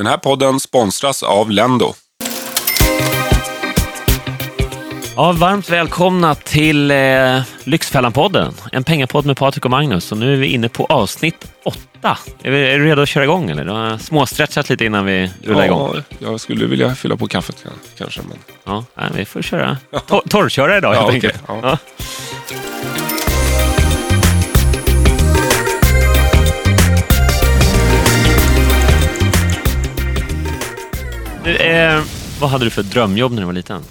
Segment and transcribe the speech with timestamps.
[0.00, 1.94] Den här podden sponsras av Lendo.
[5.16, 6.96] Ja, varmt välkomna till eh,
[7.64, 8.52] Lyxfällan-podden.
[8.72, 10.12] En pengapodd med Patrik och Magnus.
[10.12, 12.18] Och nu är vi inne på avsnitt åtta.
[12.42, 13.50] Är, vi, är du redo att köra igång?
[13.50, 13.64] Eller?
[13.64, 15.94] Du har småstretchat lite innan vi rullar igång.
[15.94, 17.64] Ja, jag skulle vilja fylla på kaffet
[17.98, 18.20] kanske.
[18.28, 18.38] Men...
[18.64, 19.76] Ja, nej, vi får köra.
[20.06, 21.42] Tor torrköra idag helt Ja, enkelt.
[21.48, 21.58] ja.
[21.62, 21.78] Ja.
[31.44, 32.04] Du, eh,
[32.40, 33.82] vad hade du för drömjobb när du var liten?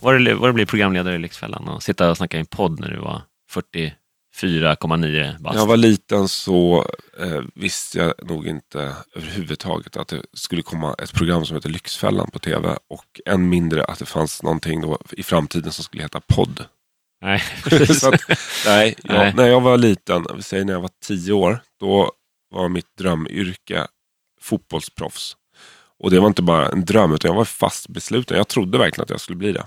[0.00, 2.80] Var det, var det bli programledare i Lyxfällan och sitta och snacka i en podd
[2.80, 3.22] när du var
[3.52, 5.54] 44,9 bast?
[5.54, 6.86] När jag var liten så
[7.20, 12.30] eh, visste jag nog inte överhuvudtaget att det skulle komma ett program som heter Lyxfällan
[12.30, 12.68] på tv.
[12.88, 16.64] Och än mindre att det fanns någonting då i framtiden som skulle heta podd.
[17.22, 18.04] Nej, precis.
[18.04, 18.20] att,
[18.66, 19.32] nej, jag, Nej.
[19.36, 22.12] när jag var liten, vi säger när jag var tio år, då
[22.50, 23.86] var mitt drömyrke
[24.40, 25.36] fotbollsproffs.
[26.00, 28.36] Och det var inte bara en dröm, utan jag var fast besluten.
[28.36, 29.64] Jag trodde verkligen att jag skulle bli det.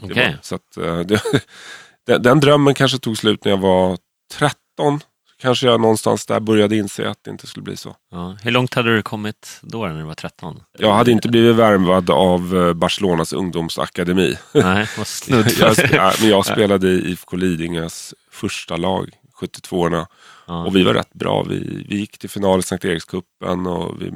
[0.00, 0.30] det Okej.
[0.30, 1.22] var, så att, eh, det,
[2.06, 3.98] den, den drömmen kanske tog slut när jag var
[4.32, 5.00] 13.
[5.42, 7.96] Kanske jag någonstans där började inse att det inte skulle bli så.
[8.10, 8.36] Ja.
[8.42, 10.60] Hur långt hade du kommit då när du var 13?
[10.78, 14.36] Jag hade inte blivit värvad av eh, Barcelonas ungdomsakademi.
[14.54, 14.86] Nej,
[15.58, 15.76] jag,
[16.20, 20.06] men jag spelade i IFK Lidingös första lag, 72orna.
[20.46, 20.64] Ja.
[20.64, 21.42] Och vi var rätt bra.
[21.42, 24.12] Vi, vi gick till final i Sankt Erikscupen och vi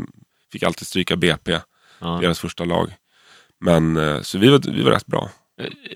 [0.56, 1.58] fick alltid stryka BP,
[1.98, 2.18] Ja.
[2.22, 2.94] deras första lag.
[3.60, 5.30] Men eh, så vi var, vi var rätt bra.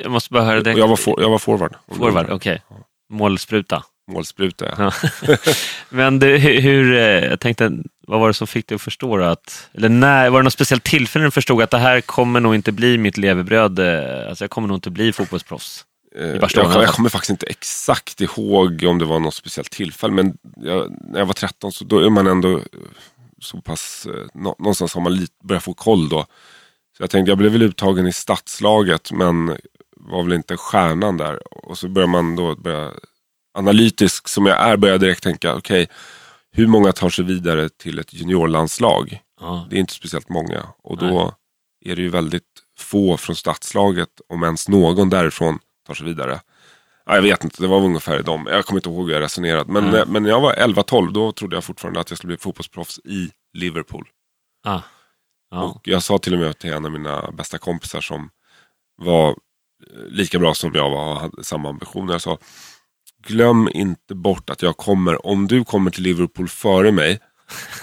[0.03, 0.73] Jag måste bara höra det.
[0.73, 1.75] jag var, for, jag var forward.
[1.97, 2.63] Forward, okej.
[3.11, 3.83] Målspruta.
[4.13, 4.93] Målspruta, ja.
[5.89, 7.73] Men du, hur, eh, jag tänkte,
[8.07, 10.85] vad var det som fick dig att förstå att, eller när, var det något speciellt
[10.85, 14.51] tillfälle du förstod att det här kommer nog inte bli mitt levebröd, eh, alltså jag
[14.51, 15.85] kommer nog inte bli fotbollsproffs?
[16.17, 20.13] Eh, Jag, jag kommer faktiskt inte exakt ihåg om det var något speciellt tillfälle.
[20.13, 22.65] Men jag, när jag var 13 så då är man ändå eh,
[23.41, 26.27] så pass, eh, nå, någonstans har man lite, börjat få koll då.
[26.97, 29.57] Så jag tänkte, jag blev väl uttagen i stadslaget men
[29.97, 31.67] var väl inte stjärnan där.
[31.69, 32.93] Och så börjar man då börja,
[33.55, 35.89] analytisk som jag är, börjar jag direkt tänka, okej,
[36.53, 39.21] hur många tar sig vidare till ett juniorlandslag?
[39.41, 39.67] Ja.
[39.71, 40.67] Det är inte speciellt många.
[40.83, 41.35] Och då
[41.85, 42.43] är det ju väldigt
[42.79, 46.41] få från stadslaget, om ens någon därifrån tar sig vidare.
[47.11, 48.47] Ja, jag vet inte, det var ungefär i dem.
[48.51, 49.69] Jag kommer inte ihåg hur jag resonerat.
[49.69, 52.37] Men, eh, men när jag var 11-12, då trodde jag fortfarande att jag skulle bli
[52.37, 54.09] fotbollsproffs i Liverpool.
[54.65, 54.81] Ah.
[55.51, 55.63] Ja.
[55.63, 58.31] Och jag sa till och med till en av mina bästa kompisar som
[58.97, 59.35] var eh,
[60.09, 62.13] lika bra som jag var och hade samma ambitioner.
[62.15, 62.39] Jag sa,
[63.27, 67.19] glöm inte bort att jag kommer, om du kommer till Liverpool före mig,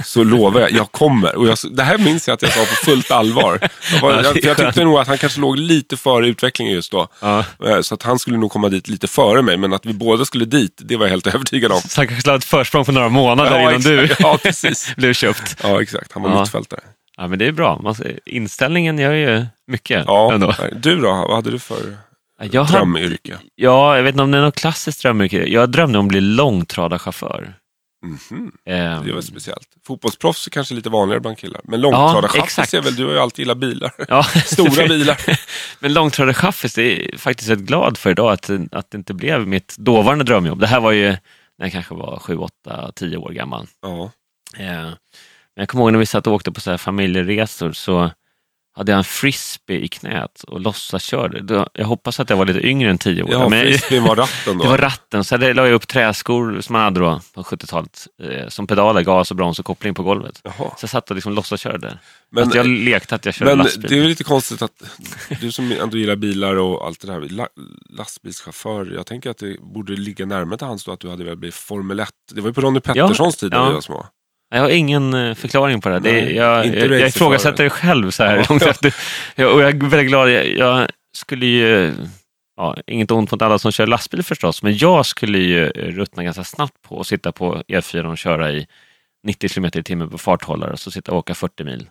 [0.05, 1.35] så lovar jag, jag kommer.
[1.35, 3.59] Och jag, det här minns jag att jag sa på fullt allvar.
[3.93, 6.91] Jag, var, Ja, jag, jag tyckte nog att han kanske låg lite före utvecklingen just
[6.91, 7.07] då.
[7.21, 7.43] Ja.
[7.65, 10.25] Eh, Så att han skulle nog komma dit lite före mig, men att vi båda
[10.25, 11.81] skulle dit, det var jag helt övertygad om.
[11.81, 14.19] Så han kanske hade ett försprång på några månader innan du exakt.
[14.21, 14.93] ja, precis.
[14.97, 15.57] blev köpt.
[15.63, 16.11] Ja, exakt.
[16.13, 16.39] Han var Ja.
[16.39, 16.79] mittfältare.
[17.17, 17.95] Ja, men det är bra.
[18.25, 20.53] Inställningen gör ju mycket Ja, ändå.
[20.75, 21.07] du då?
[21.07, 21.97] Vad hade du för
[22.51, 23.33] Jag hade, drömyrke?
[23.55, 25.45] ja, jag vet inte om det är något klassiskt drömyrke.
[25.47, 27.53] Jag drömde om att bli långtradarchaufför.
[28.05, 28.51] Mhm.
[28.65, 29.67] Ehm, Det var speciellt.
[29.87, 31.61] Fotbollsproffs är kanske lite vanligare bland killar.
[31.63, 32.73] Men långtradarchaffis exakt.
[32.73, 33.91] är väl, du har ju alltid gillat bilar.
[34.07, 35.17] Ja, Stora bilar.
[35.79, 40.23] Men långtradarchaffis, är faktiskt rätt glad för idag att, att det inte blev mitt dåvarande
[40.23, 40.59] drömjobb.
[40.59, 41.07] Det här var ju
[41.57, 43.67] när jag kanske var 7, 8, 10 år gammal.
[43.81, 44.11] Ja.
[44.57, 44.95] Eh, Men
[45.55, 48.11] jag kommer ihåg när vi satt och åkte på så här familjeresor så
[48.77, 51.65] hade jag en frisbee i knät och låtsaskörde.
[51.73, 53.29] Jag hoppas att jag var lite yngre än 10 år.
[53.31, 54.63] Ja, men frisbeen var ratten då.
[54.63, 58.07] det var ratten, så hade- la jag upp träskor som man hade då på 70-talet.
[58.23, 60.41] Eh, som pedaler, gas och broms och koppling på golvet.
[60.43, 60.53] Jaha.
[60.57, 61.99] Så jag satt och liksom låtsaskörde.
[62.29, 63.89] Men- jag lekte att jag körde Men lastbil.
[63.89, 64.83] det är lite konstigt att
[65.41, 67.47] du som ändå gillar bilar och allt det där, la,
[67.89, 71.39] lastbilschaufför, jag tänker att det borde ligga närmare till hands då att du hade velat
[71.39, 72.09] bli Formel 1.
[72.33, 73.67] Det var ju på Ronny Petterssons tid när ja.
[73.67, 74.05] vi var små.
[74.49, 75.99] Jag har ingen eh, förklaring på det.
[75.99, 78.45] det Nej, jag, jag, jag ifrågasätter det själv så här Ja.
[78.49, 78.95] långt efter.
[79.35, 80.29] Jag, och jag är väldigt glad.
[80.31, 80.87] Jag, jag
[81.17, 81.93] skulle ju,
[82.57, 86.43] ja, inget ont mot alla som kör lastbil förstås, men jag skulle ju ruttna ganska
[86.43, 88.67] snabbt på att sitta på E4 och köra i
[89.23, 91.89] 90 km i timmen på farthållare och så sitta och åka 40 mil.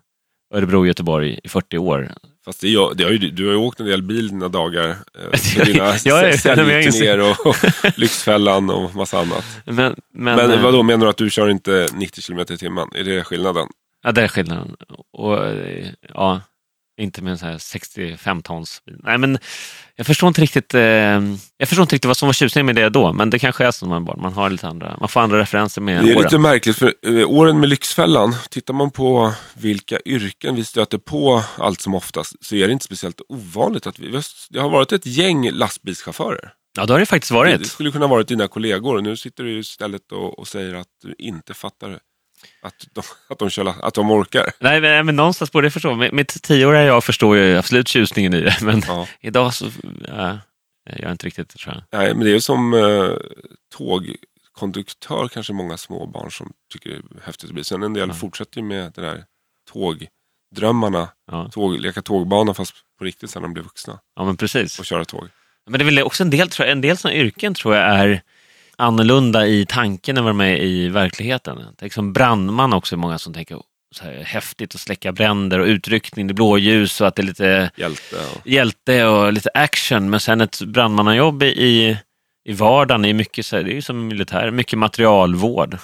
[0.56, 2.12] Örebro-Göteborg i 40 år.
[2.44, 4.88] Fast det, det har ju, du har ju åkt en del bil dina dagar.
[4.88, 7.56] Eh, dina säljturnéer och, och
[7.96, 9.44] Lyxfällan och massa annat.
[9.64, 9.74] Men,
[10.14, 12.88] men, Men eh, vad då menar du att du kör inte 90 km i timmen?
[12.94, 13.68] Är det skillnaden?
[14.02, 14.76] Ja, det är skillnaden.
[15.12, 16.40] Och, eh, ja,
[16.98, 18.82] inte med en sån här 65 tons.
[19.02, 19.38] Nej, men
[19.96, 20.74] jag förstår inte riktigt.
[20.74, 23.64] Eh, jag förstår inte riktigt vad som var tjusningen med det då, men det kanske
[23.66, 24.20] är så man är barn.
[24.22, 26.22] Man har lite andra, man får andra referenser med Det är åren.
[26.24, 31.42] lite märkligt för eh, åren med Lyxfällan, tittar man på vilka yrken vi stöter på
[31.58, 34.20] allt som oftast så är det inte speciellt ovanligt att vi,
[34.50, 36.52] det har varit ett gäng lastbilschaufförer.
[36.78, 37.66] Ja, det har det faktiskt Det varit.
[37.66, 41.14] skulle kunna varit dina kollegor och nu sitter du istället och, och säger att du
[41.18, 41.98] inte fattar
[42.62, 44.52] Att de, att de, kör, att de orkar.
[44.60, 45.94] Nej, men, men någonstans borde jag förstå.
[45.94, 49.06] Mitt tioåriga jag förstår ju absolut tjusningen i det, men Ja.
[49.20, 49.66] idag så
[50.08, 50.38] ja,
[50.90, 52.00] jag gör inte riktigt det tror jag.
[52.00, 53.10] Nej, men det är ju som eh,
[53.76, 57.64] tågkonduktör kanske många små barn som tycker det är häftigt att bli.
[57.64, 58.14] Sen en del Ja.
[58.14, 59.24] fortsätter ju med det där
[59.72, 61.08] tågdrömmarna.
[61.30, 63.98] Ja, Tåg, leka tågbana fast på riktigt sen när de blir vuxna.
[64.16, 64.78] ja men precis.
[64.78, 65.28] Och köra tåg.
[65.70, 67.84] Men det är väl också en del, tror jag, en del sådana yrken tror jag
[67.98, 68.22] är
[68.78, 71.58] annorlunda i tanken än vad de är i verkligheten.
[71.78, 73.58] Tänk som brandman också, många som tänker
[73.94, 77.26] så här, häftigt att släcka bränder och utryckning, det är blåljus och att det är
[77.26, 78.16] lite Hjälte.
[78.34, 80.10] Och, hjälte och lite action.
[80.10, 81.96] Men sen ett brandmannajobb i,
[82.48, 85.78] i vardagen är mycket så här, det är som militär, mycket materialvård.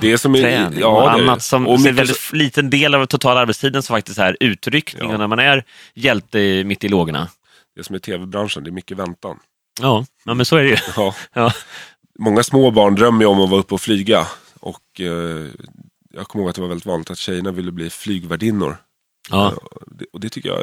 [0.00, 0.40] det är som i,
[0.80, 3.94] ja, och är- annat som och är en väldigt liten del av totala arbetstiden som
[3.94, 5.02] faktiskt är utryckning.
[5.08, 5.12] Ja.
[5.12, 5.64] Och när man är
[5.94, 7.28] hjälte i- mitt i lågorna.
[7.76, 9.38] det som är tv-branschen, det är mycket väntan.
[9.80, 10.76] Ja, ja men så är det ju.
[10.96, 11.14] Ja.
[11.32, 11.52] Ja.
[12.20, 14.26] Många små barn drömmer ju om att vara uppe och flyga.
[14.60, 15.46] Och eh,
[16.12, 18.76] jag kommer ihåg att det var väldigt vanligt att tjejerna ville bli flygvärdinnor.
[19.30, 19.46] Ja.
[19.46, 20.60] Eh, det- Och det tycker jag,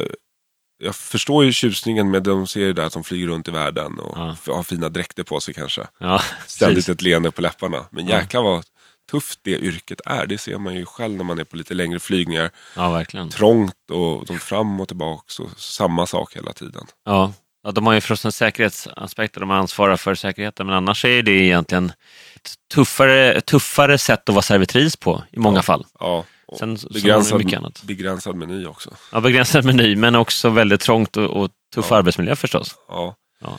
[0.84, 4.18] jag förstår ju tjusningen med de ser där att de flyger runt i världen och
[4.18, 4.36] Ja.
[4.54, 5.88] har fina dräkter på sig kanske.
[6.00, 7.86] Ja, Ständigt ett leende på läpparna.
[7.92, 8.64] Men jäklar vad
[9.12, 10.26] tufft det yrket är.
[10.26, 12.52] Det ser man ju själv när man är på lite längre flygningar.
[12.76, 13.30] ja, verkligen.
[13.30, 16.86] Trångt och de fram och tillbaks och samma sak hela tiden.
[17.06, 17.34] Ja.
[17.64, 21.32] Ja, de har ju förstås en säkerhetsaspekt de ansvarar för säkerheten, men annars är det
[21.32, 21.92] egentligen
[22.36, 25.62] ett tuffare, tuffare sätt att vara servitris på i många Ja.
[25.62, 25.86] fall.
[26.00, 26.26] Ja,
[26.60, 27.84] Sen begränsad, mycket annat.
[27.84, 28.90] begränsad meny också.
[29.12, 31.96] Ja, begränsad meny, men också väldigt trångt och, och tuff Ja.
[31.98, 32.76] arbetsmiljö förstås.
[32.88, 33.16] Ja.
[33.42, 33.58] Ja.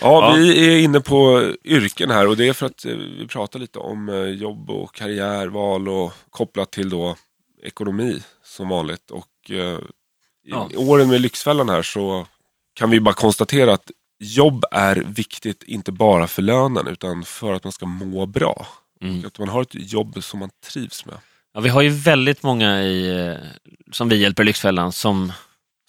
[0.00, 0.32] Ja, Ja.
[0.36, 3.78] vi är inne på yrken här och det är för att eh, vi pratar lite
[3.78, 7.16] om eh, jobb och karriärval och kopplat till då
[7.62, 9.10] ekonomi som vanligt.
[9.10, 9.78] Och eh,
[10.72, 12.26] i åren med Lyxfällan här så
[12.80, 17.64] kan vi bara konstatera att jobb är viktigt inte bara för lönen utan för att
[17.64, 18.66] man ska må bra.
[19.02, 19.26] Mm.
[19.26, 21.14] Att man har ett jobb som man trivs med.
[21.54, 23.36] Ja, vi har ju väldigt många i, eh,
[23.92, 25.32] som vi hjälper i Lyxfällan som,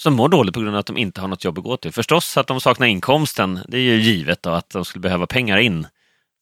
[0.02, 1.92] som mår dåligt på grund av att de inte har något jobb att gå till.
[1.92, 5.58] Förstås att de saknar inkomsten, det är ju givet då, att de skulle behöva pengar
[5.58, 5.88] in.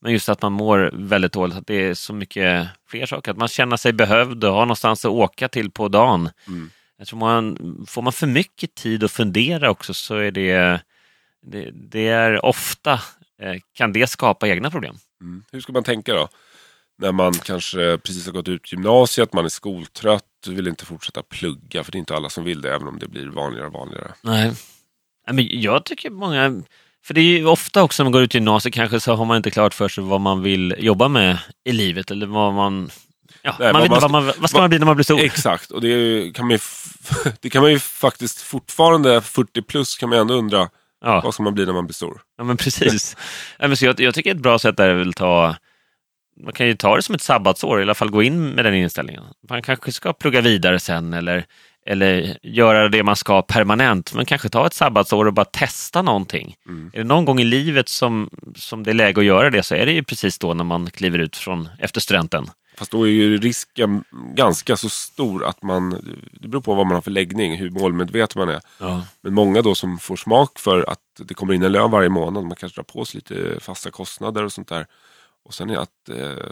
[0.01, 3.31] Men just att man mår väldigt dåligt, att det är så mycket fler saker.
[3.31, 6.29] Att man känner sig behövd och har någonstans att åka till på dagen.
[6.47, 6.69] Mm.
[6.99, 7.57] Jag tror man,
[7.87, 10.81] får man för mycket tid att fundera också så är det,
[11.41, 12.93] det, det är ofta
[13.41, 14.95] eh, kan det skapa egna problem.
[15.21, 15.43] Mm.
[15.51, 16.27] Hur ska man tänka då?
[16.97, 21.83] När man kanske precis har gått ut gymnasiet, man är skoltrött, vill inte fortsätta plugga.
[21.83, 24.11] För det är inte alla som vill det, även om det blir vanligare och vanligare.
[24.21, 24.51] Nej.
[25.27, 26.63] Nej, men jag tycker många...
[27.03, 29.37] För det är ju ofta också när man går ut gymnasiet kanske så har man
[29.37, 32.89] inte klart för sig vad man vill jobba med i livet eller vad man...
[33.49, 35.19] Ja, Nej, man vet inte vad, man, vad ska man bli när man blir stor?
[35.19, 36.59] Exakt, och det kan man ju,
[37.41, 40.69] det kan man ju faktiskt fortfarande, 40 plus, kan man ändå undra
[41.01, 42.21] Ja, vad ska man bli när man blir stor?
[42.37, 43.17] ja men precis.
[43.59, 45.55] Nej, men så jag, jag tycker ett bra sätt är väl ta...
[46.43, 48.73] Man kan ju ta det som ett sabbatsår, i alla fall gå in med den
[48.73, 49.23] inställningen.
[49.49, 51.45] Man kanske ska plugga vidare sen eller,
[51.85, 56.55] eller göra det man ska permanent, men kanske ta ett sabbatsår och bara testa någonting.
[56.67, 56.91] Mm.
[56.93, 59.75] Är det någon gång i livet som, som det är läge att göra det så
[59.75, 62.49] är det ju precis då när man kliver ut från efter studenten.
[62.79, 65.89] Fast då är ju risken ganska så stor att man,
[66.31, 68.61] det beror på vad man har för läggning, hur målmedveten man är.
[68.77, 69.05] Ja.
[69.21, 72.43] Men många då som får smak för att det kommer in en lön varje månad,
[72.43, 74.87] man kanske drar på sig lite fasta kostnader och sånt där.
[75.45, 76.45] Och sen är att eh,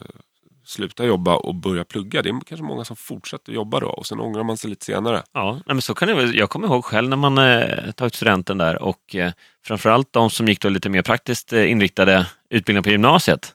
[0.65, 2.21] sluta jobba och börja plugga.
[2.21, 5.23] Det är kanske många som fortsätter jobba då och sen ångrar man sig lite senare.
[5.31, 6.23] Ja, men så kan det.
[6.23, 9.31] Jag kommer ihåg själv när man eh, tagit studenten där och eh,
[9.65, 13.53] framförallt de som gick då lite mer praktiskt eh, inriktade utbildningar på gymnasiet.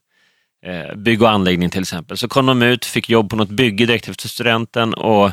[0.66, 2.16] Eh, bygg och anläggning till exempel.
[2.16, 5.30] Så kom de ut, fick jobb på något bygge direkt efter studenten och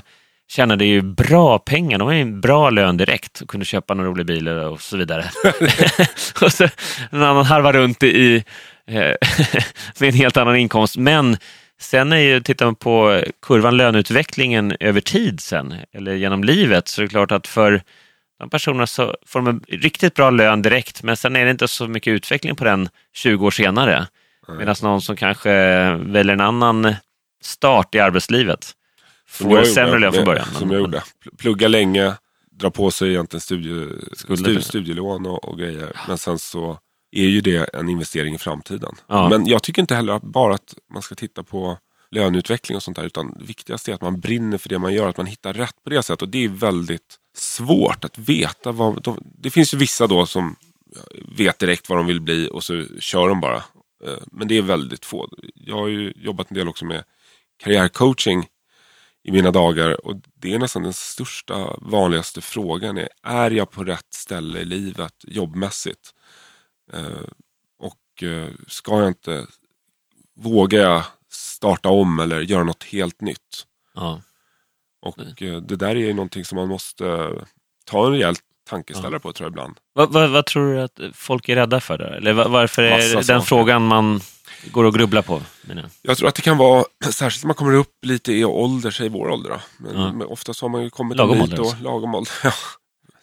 [0.47, 1.97] tjänade ju bra pengar.
[1.97, 4.97] De hade ju en bra lön direkt och kunde köpa några roliga bilar och så
[4.97, 5.25] vidare.
[6.41, 6.63] och så
[7.09, 8.43] en annan harva runt i,
[8.87, 8.95] eh,
[9.99, 10.97] med en helt annan inkomst.
[10.97, 11.37] Men
[11.79, 17.01] sen är ju, tittar man på kurvan löneutvecklingen över tid sen, eller genom livet, så
[17.01, 17.81] är det klart att för
[18.39, 21.67] de personerna så får de en riktigt bra lön direkt, men sen är det inte
[21.67, 24.07] så mycket utveckling på den 20 år senare.
[24.57, 25.49] Medan någon som kanske
[25.95, 26.95] väljer en annan
[27.41, 28.71] start i arbetslivet
[29.27, 30.45] får sämre lön från början.
[30.53, 30.97] Som jag gjorde.
[30.97, 32.13] Pl- Plugga länge,
[32.51, 34.51] dra på sig egentligen studie, Skulder.
[34.51, 35.91] stu, studielån och, och grejer.
[36.07, 36.79] Men sen så
[37.11, 38.95] är ju det en investering i framtiden.
[39.07, 39.29] Ja.
[39.29, 41.77] Men jag tycker inte heller att bara att man ska titta på
[42.11, 43.03] löneutveckling och sånt där.
[43.03, 45.07] Utan det viktigaste är att man brinner för det man gör.
[45.09, 46.21] Att man hittar rätt på det sättet.
[46.21, 48.71] Och det är väldigt svårt att veta.
[48.71, 50.55] Vad, de, det finns ju vissa då som
[51.37, 53.63] vet direkt vad de vill bli och så kör de bara.
[54.05, 55.29] Eh, Men det är väldigt få.
[55.53, 57.03] Jag har ju jobbat en del också med
[57.57, 58.47] karriärcoaching
[59.23, 60.05] i mina dagar.
[60.05, 62.97] Och det är nästan den största, vanligaste frågan.
[62.97, 66.13] Är, är jag på rätt ställe i livet jobbmässigt?
[66.93, 67.27] Eh,
[67.79, 69.47] och eh, ska jag inte,
[70.35, 73.65] vågar jag starta om eller göra något helt nytt.
[73.95, 74.21] Ja.
[75.01, 77.29] Och det där är ju någonting som man måste
[77.85, 78.35] ta en rejäl
[78.69, 79.77] tankeställare på tror jag ibland.
[79.93, 81.97] Vad, vad, vad tror du att folk är rädda för?
[81.97, 82.11] Där?
[82.11, 83.41] Eller va- varför är Massa den saker.
[83.41, 84.21] frågan man
[84.71, 85.41] går och grubblar på?
[85.61, 86.17] menar jag?
[86.17, 89.29] Tror att det kan vara, särskilt när man kommer upp lite i ålder, säg vår
[89.29, 89.59] ålder då.
[89.77, 90.11] Men, Ja.
[90.13, 91.83] men oftast har man ju kommit Lagom bit och alltså.
[91.83, 92.31] lagom ålder.
[92.43, 92.51] Ja.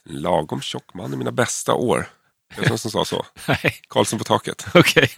[0.08, 2.08] Lagom tjock man i mina bästa år.
[2.56, 3.26] Det är någon som sa så.
[3.88, 4.66] Karlsson på taket.
[4.74, 5.10] okej.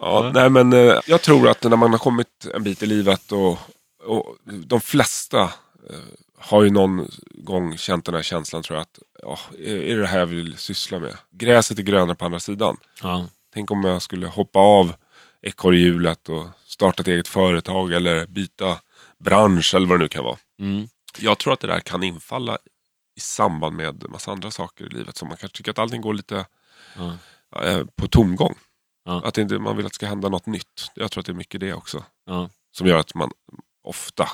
[0.00, 3.32] Ja, nej, men eh, jag tror att när man har kommit en bit i livet
[3.32, 3.58] och,
[4.04, 5.96] och de flesta eh,
[6.38, 10.18] har ju någon gång känt den här känslan tror jag att ja, är det här
[10.18, 11.16] jag vill syssla med?
[11.30, 12.76] Gräset är grönare på andra sidan.
[13.02, 13.26] ja.
[13.54, 14.94] Tänk om jag skulle hoppa av
[15.42, 18.78] ekorrhjulet och starta ett eget företag eller byta
[19.18, 20.36] bransch eller vad det nu kan vara.
[20.60, 20.88] Mm.
[21.18, 22.58] Jag tror att det där kan infalla
[23.16, 25.16] i samband med massa andra saker i livet.
[25.16, 26.46] som man kanske tycker att allting går lite
[26.96, 27.16] Ja.
[27.62, 28.54] eh, på tomgång.
[29.04, 29.22] Ja.
[29.24, 30.90] Att inte, man vill att det ska hända något nytt.
[30.94, 32.04] Jag tror att det är mycket det också.
[32.72, 33.30] Som gör att man
[33.84, 34.28] ofta,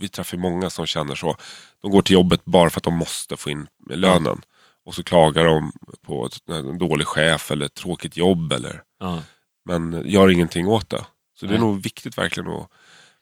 [0.00, 1.36] vi träffar många som känner så.
[1.82, 4.42] De går till jobbet bara för att de måste få in lönen.
[4.86, 5.72] Och så klagar de
[6.06, 8.52] på ett- en dålig chef eller ett tråkigt jobb.
[8.52, 9.22] Eller, Ja.
[9.64, 11.04] men gör ingenting åt det.
[11.40, 12.68] Så det är nog viktigt verkligen att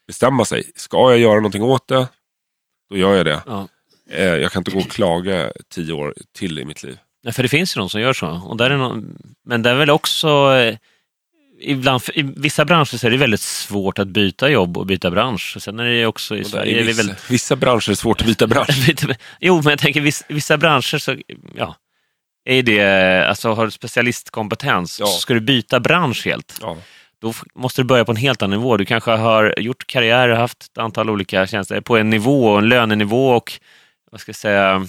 [0.07, 0.71] bestämma sig.
[0.77, 2.09] Ska jag göra någonting åt det,
[2.91, 3.43] då gör jag det.
[4.11, 6.99] Eh, Jag kan inte gå och klaga tio år till i mitt liv.
[7.25, 8.29] Nej, för det finns ju de som gör så.
[8.47, 10.29] Och där är någon, men det är väl också...
[11.63, 15.57] Ibland, I vissa branscher så är det väldigt svårt att byta jobb och byta bransch.
[15.61, 16.83] Sen är det också i Sverige...
[16.83, 18.91] vissa, väl, vissa branscher är svårt att byta bransch.
[19.41, 21.17] Jo, men jag tänker vissa, vissa branscher så...
[21.57, 21.77] Ja,
[22.45, 22.83] är det,
[23.29, 25.07] alltså har du specialistkompetens, Ja.
[25.07, 26.59] så ska du byta bransch helt.
[26.61, 26.77] Ja.
[27.21, 28.77] Då måste du börja på en helt annan nivå.
[28.77, 33.31] Du kanske har gjort karriär, haft ett antal olika tjänster på en nivå, en lönenivå
[33.31, 33.53] och
[34.11, 34.87] vad ska jag säga,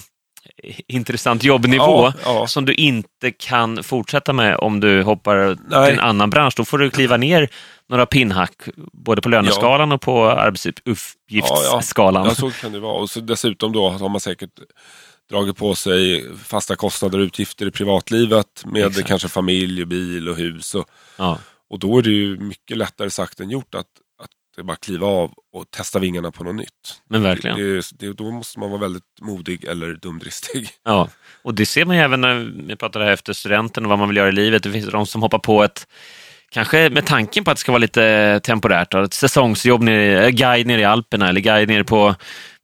[0.88, 2.46] intressant jobbnivå Ja, ja.
[2.46, 5.36] som du inte kan fortsätta med om du hoppar
[5.68, 5.90] Nej.
[5.90, 6.54] till en annan bransch.
[6.56, 7.48] Då får du kliva ner
[7.88, 8.52] några pinnhack,
[8.92, 12.24] både på löneskalan och på arbetsuppgiftsskalan.
[12.26, 12.92] Ja, så kan det vara.
[13.00, 14.50] Och så dessutom då har man säkert
[15.30, 19.08] dragit på sig fasta kostnader och utgifter i privatlivet med Exakt.
[19.08, 20.74] kanske familj, och bil och hus.
[20.74, 21.38] Och, Ja.
[21.70, 23.86] och då är det ju mycket lättare sagt än gjort att,
[24.54, 27.02] att det bara kliva av och testa vingarna på något nytt.
[27.08, 27.58] Men verkligen.
[27.58, 30.68] Det, det, då måste man vara väldigt modig eller dumdristig.
[30.84, 31.08] Ja,
[31.42, 34.08] och det ser man ju även när vi pratar här efter studenten och vad man
[34.08, 34.62] vill göra i livet.
[34.62, 35.86] Det finns de som hoppar på ett,
[36.50, 40.66] kanske med tanken på att det ska vara lite temporärt, då, ett säsongsjobb, nere, guide
[40.66, 42.14] nere i Alperna eller guide nere på,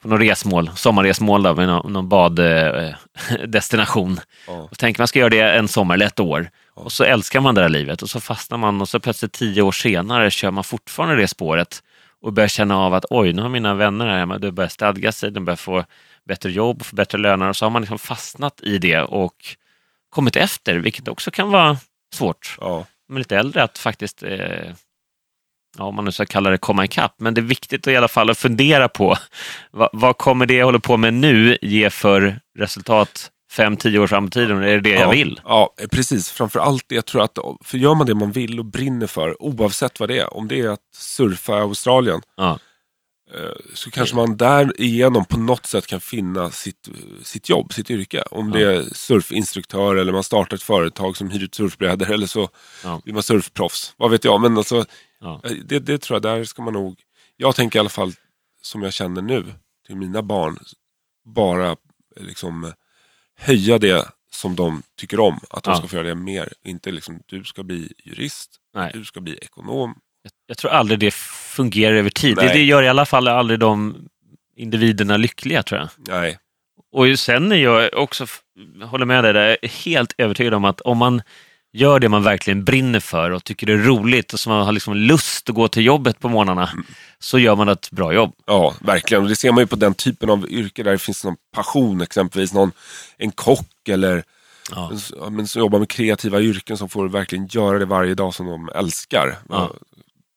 [0.02, 4.20] på någon resmål, sommarresmål då, med någon, någon baddestination.
[4.46, 4.52] Ja.
[4.52, 6.50] Och tänker man ska göra det en sommar eller ett år.
[6.80, 9.62] Och så älskar man det här livet och så fastnar man och så plötsligt tio
[9.62, 11.82] år senare kör man fortfarande det spåret
[12.22, 15.12] och börjar känna av att oj, nu har mina vänner här hemma, de börjar stadga
[15.12, 15.84] sig, de börjar få
[16.24, 19.34] bättre jobb, få bättre löner och så har man liksom fastnat i det och
[20.10, 21.76] kommit efter, vilket också kan vara
[22.14, 22.56] svårt.
[22.60, 22.86] Ja.
[23.08, 24.72] Men lite äldre att faktiskt, eh,
[25.78, 27.96] ja, om man nu ska kalla det komma ikapp, men det är viktigt att i
[27.96, 29.16] alla fall att fundera på
[29.70, 34.06] vad, vad kommer det jag håller på med nu ge för resultat fem, tio år
[34.06, 34.62] fram i tiden?
[34.62, 35.40] Är det det jag ja, vill?
[35.44, 36.30] Ja, precis.
[36.30, 39.42] Framför allt det jag tror att, för gör man det man vill och brinner för,
[39.42, 42.58] oavsett vad det är, om det är att surfa i Australien, Ja,
[43.34, 46.88] eh, så kanske man därigenom på något sätt kan finna sitt,
[47.22, 48.22] sitt jobb, sitt yrke.
[48.30, 52.48] Om det är surfinstruktör eller man startar ett företag som hyr ut surfbrädor eller så
[52.84, 53.00] Ja.
[53.04, 53.94] blir man surfproffs.
[53.96, 54.84] Vad vet jag, men alltså,
[55.20, 57.00] ja, eh, det, det tror jag, där ska man nog,
[57.36, 58.12] jag tänker i alla fall
[58.62, 59.44] som jag känner nu,
[59.86, 60.58] till mina barn,
[61.24, 61.76] bara
[62.20, 62.72] liksom
[63.40, 65.40] höja det som de tycker om.
[65.50, 65.76] Att de Ja.
[65.76, 66.48] ska få göra det mer.
[66.64, 68.90] Inte liksom, du ska bli jurist, nej.
[68.94, 69.94] du ska bli ekonom.
[70.22, 72.36] Jag, jag tror aldrig det fungerar över tid.
[72.36, 73.96] Det, det gör i alla fall aldrig de
[74.56, 75.88] individerna lyckliga, tror jag.
[76.08, 76.38] Nej,
[76.92, 78.26] Och sen är jag också,
[78.84, 81.22] håller med dig, där, helt övertygad om att om man
[81.72, 84.72] gör det man verkligen brinner för och tycker det är roligt och som man har
[84.72, 86.70] liksom lust att gå till jobbet på morgnarna,
[87.18, 88.32] så gör man ett bra jobb.
[88.46, 89.22] Ja, verkligen.
[89.22, 92.00] Och det ser man ju på den typen av yrke där det finns någon passion,
[92.00, 92.72] exempelvis någon,
[93.18, 94.24] en kock eller
[94.72, 94.92] Ja.
[95.30, 98.68] men som jobbar med kreativa yrken som får verkligen göra det varje dag som de
[98.74, 99.38] älskar.
[99.48, 99.70] Ja.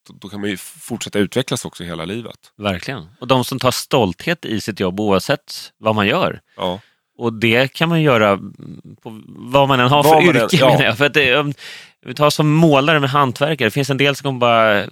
[0.07, 2.35] Då, då kan man ju fortsätta utvecklas också hela livet.
[2.57, 3.07] Verkligen.
[3.19, 6.41] Och de som tar stolthet i sitt jobb oavsett vad man gör.
[6.57, 6.79] Ja,
[7.17, 8.37] Och det kan man göra
[9.03, 10.57] på vad man än har Vad för yrke.
[10.57, 10.69] ja.
[10.69, 10.97] menar jag.
[10.97, 11.53] För att det, om
[12.05, 14.85] vi tar som målare med hantverkare, det finns en del som kommer bara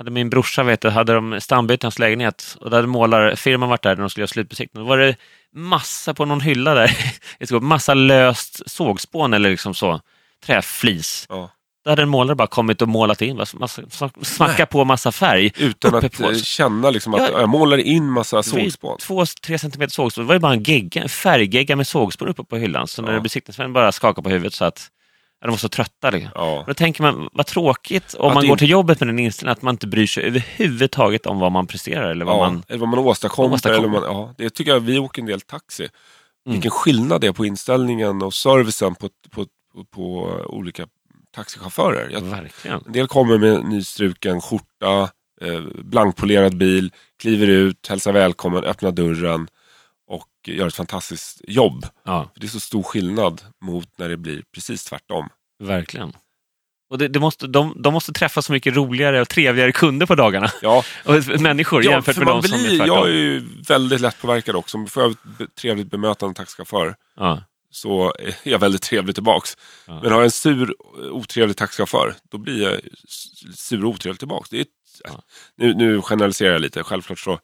[0.00, 3.82] hade min brorsa, vet du, hade de stambyte hans lägenhet och då hade målarfirman varit
[3.82, 4.84] där när de skulle göra slutbesiktning.
[4.84, 5.16] Då var det
[5.54, 10.00] massa på någon hylla där, massa löst sågspån eller liksom så,
[10.46, 11.26] träflis.
[11.28, 11.50] ja.
[11.84, 13.82] Då hade en målare bara kommit och målat in, massa, massa,
[14.22, 15.52] smacka på massa färg.
[15.58, 17.40] Utan att på- eh, känna liksom att Ja.
[17.40, 18.98] jag målar in massa sågspån.
[18.98, 20.24] Två, tre centimeter sågspån.
[20.24, 22.86] Det var ju bara en gegga, en färggegga med sågspån uppe på hyllan.
[22.88, 23.20] Så när Ja.
[23.20, 24.90] besiktningsmännen bara skakade på huvudet så att
[25.40, 26.10] de var så trötta.
[26.10, 26.30] Liksom.
[26.34, 26.64] Ja.
[26.66, 29.18] Då tänker man, vad tråkigt om Att man det går in- till jobbet med den
[29.18, 32.38] inställningen att man inte bryr sig överhuvudtaget om vad man presterar eller vad ja.
[32.40, 32.62] man...
[32.68, 33.54] Eller vad man åstadkommer.
[33.54, 33.88] åstadkommer.
[33.98, 34.34] Eller man, ja.
[34.38, 35.88] Det tycker jag, vi åker en del taxi.
[36.44, 39.44] Vilken skillnad det är på inställningen och servicen på, på,
[39.74, 40.86] på, på olika
[41.34, 42.08] taxichaufförer.
[42.12, 42.82] Jag, Verkligen.
[42.86, 45.10] En del kommer med nystruken skjorta,
[45.40, 49.48] eh, blankpolerad bil, kliver ut, hälsar välkommen, öppnar dörren
[50.08, 51.86] och gör ett fantastiskt jobb.
[52.04, 55.28] Ja, Det är så stor skillnad mot när det blir precis tvärtom.
[55.62, 56.12] verkligen.
[56.90, 60.14] Och det, det måste, de, de måste träffa så mycket roligare och trevligare kunder på
[60.14, 60.50] dagarna.
[60.62, 62.86] Ja, Och människor ja jämfört för med de som är tvärtom.
[62.86, 64.86] jag är ju väldigt lättpåverkad också.
[64.86, 69.56] Får jag ett trevligt bemötande taxichaufför Ja, så är jag väldigt trevlig tillbaks.
[69.86, 70.00] Ja.
[70.02, 70.74] Men har jag en sur,
[71.10, 72.80] otrevlig taxichaufför, då blir jag
[73.54, 74.50] sur och otrevlig tillbaks.
[74.50, 74.66] Det är
[75.04, 75.22] Ja.
[75.56, 77.38] nu, nu generaliserar jag lite, självklart så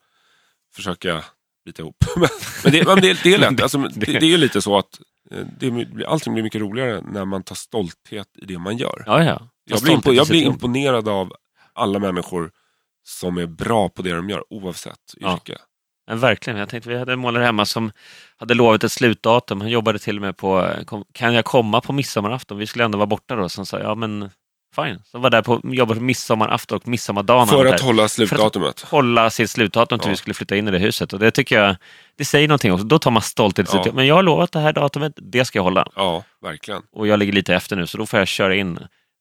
[0.75, 1.23] försöker jag
[1.64, 1.97] bita ihop.
[2.16, 2.28] men
[2.64, 5.00] men det, men det, det är lätt, alltså, det, det är ju lite så att
[5.30, 9.02] eh, det blir, allting blir mycket roligare när man tar stolthet i det man gör.
[9.06, 9.25] ja.
[9.25, 9.49] ja.
[9.68, 11.33] Jag blir, impo, jag blir imponerad av
[11.73, 12.50] alla människor
[13.04, 15.52] som är bra på det de gör, oavsett yrke.
[15.52, 15.59] Ja,
[16.07, 16.59] verkligen.
[16.59, 17.93] Jag tänkte, vi hade en målare hemma som
[18.37, 19.61] hade lovat ett slutdatum.
[19.61, 20.69] Han jobbade till och med på,
[21.13, 22.59] kan jag komma på midsommarafton?
[22.59, 23.49] Vi skulle ändå vara borta då.
[23.49, 24.31] Så han sa, ja men
[24.77, 25.01] fine.
[25.05, 27.47] Så var där på, jobbade på midsommarafton och midsommardagen.
[27.49, 28.81] För att hålla slutdatumet.
[28.81, 30.11] hålla sitt slutdatum till Ja.
[30.11, 31.13] vi skulle flytta in i det huset.
[31.13, 31.77] Och det tycker jag,
[32.17, 32.85] det säger någonting också.
[32.87, 33.93] Då tar man stolthet i Ja.
[33.93, 35.87] Men jag har lovat det här datumet, det ska jag hålla.
[35.97, 36.83] Ja, verkligen.
[36.93, 38.79] Och jag ligger lite efter nu, så då får jag köra in,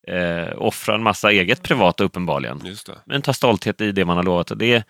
[0.08, 2.62] eh, offra en massa eget privat uppenbarligen.
[3.06, 4.51] Men ta stolthet i det man har lovat.
[4.51, 4.84] Och det, är-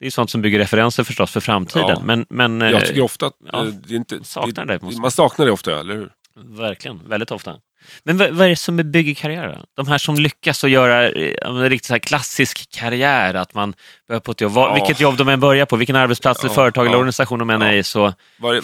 [0.00, 1.88] det är sånt som bygger referenser förstås för framtiden.
[1.88, 2.00] Ja.
[2.04, 4.24] Men, men eh, Jag tycker ofta att ja, eh, det inte...
[4.24, 6.10] saknar det, måste- Man saknar det ofta, eller hur?
[6.36, 7.56] Verkligen, väldigt ofta.
[8.02, 9.64] Men vad, vad är det som bygger karriär?
[9.76, 13.74] De här som lyckas att göra eh, en riktigt så klassisk karriär, att man
[14.08, 14.74] börjar på ett jobb, Ja.
[14.74, 17.72] vilket jobb de än börjar på, vilken arbetsplats, eller företag eller organisation de än är
[17.72, 18.12] i, så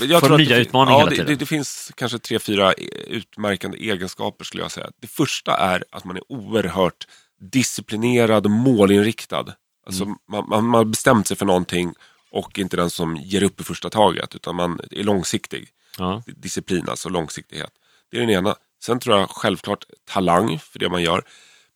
[0.08, 1.26] jag Får att nya det, utmaningar ja, hela det, tiden.
[1.26, 2.74] det, det finns kanske tre, fyra eh,
[3.08, 4.86] utmärkande egenskaper skulle jag säga.
[5.00, 7.04] Det första är att man är oerhört
[7.52, 9.44] disciplinerad och målinriktad.
[9.86, 10.16] Alltså Mm.
[10.28, 11.94] man, man, man har bestämt sig för någonting
[12.30, 15.68] och inte den som ger upp i första taget utan man är långsiktig.
[15.98, 17.70] ja, Disciplin, alltså långsiktighet.
[18.10, 18.56] Det är den ena.
[18.84, 21.22] Sen tror jag självklart talang för det man gör.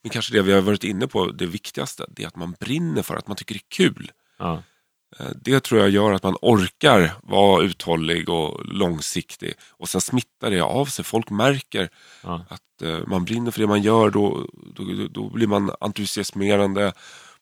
[0.03, 3.03] Men kanske det vi har varit inne på, det viktigaste, det är att man brinner
[3.03, 4.11] för att man tycker det är kul.
[4.39, 4.63] ja,
[5.19, 9.55] Eh, Det tror jag gör att man orkar vara uthållig och långsiktig.
[9.71, 11.05] Och sen smittar det av sig.
[11.05, 11.89] Folk märker
[12.23, 14.11] ja, att eh, man brinner för det man gör.
[14.11, 16.93] Då, då, då blir man entusiasmerande.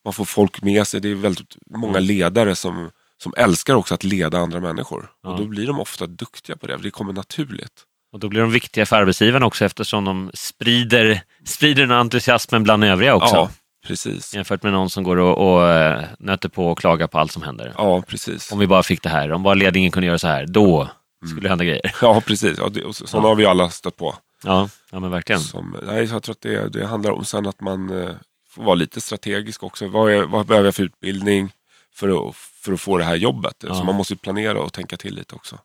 [0.08, 1.00] Man får folk med sig.
[1.00, 2.90] Det är väldigt många ledare som,
[3.22, 5.10] som älskar också att leda andra människor.
[5.22, 5.30] Ja.
[5.30, 6.76] Och då blir de ofta duktiga på det.
[6.76, 7.72] Det kommer naturligt.
[8.12, 12.84] Och då blir de viktiga för arbetsgivaren också eftersom de sprider, sprider den entusiasmen bland
[12.84, 13.34] övriga också.
[13.36, 13.50] Ja,
[13.86, 14.34] precis.
[14.34, 17.42] Jämfört med någon som går och, och eh, nöter på och klagar på allt som
[17.42, 17.74] händer.
[17.76, 18.52] Ja, precis.
[18.52, 20.88] Om vi bara fick det här, om bara ledningen kunde göra så här, då
[21.26, 21.94] skulle det hända grejer.
[22.02, 22.58] Ja, precis.
[22.58, 23.30] Ja, det, sådana Ja.
[23.30, 24.14] har vi alla stött på.
[24.44, 25.40] Ja, ja men verkligen.
[25.40, 28.10] Som, nej, jag tror att det, det handlar om sen att man eh,
[28.58, 29.88] vara lite strategisk också.
[29.88, 31.50] Vad, är, vad behöver jag för utbildning
[31.94, 33.54] för att, för att få det här jobbet?
[33.66, 33.74] Ja.
[33.74, 35.58] Så man måste ju planera och tänka till lite också.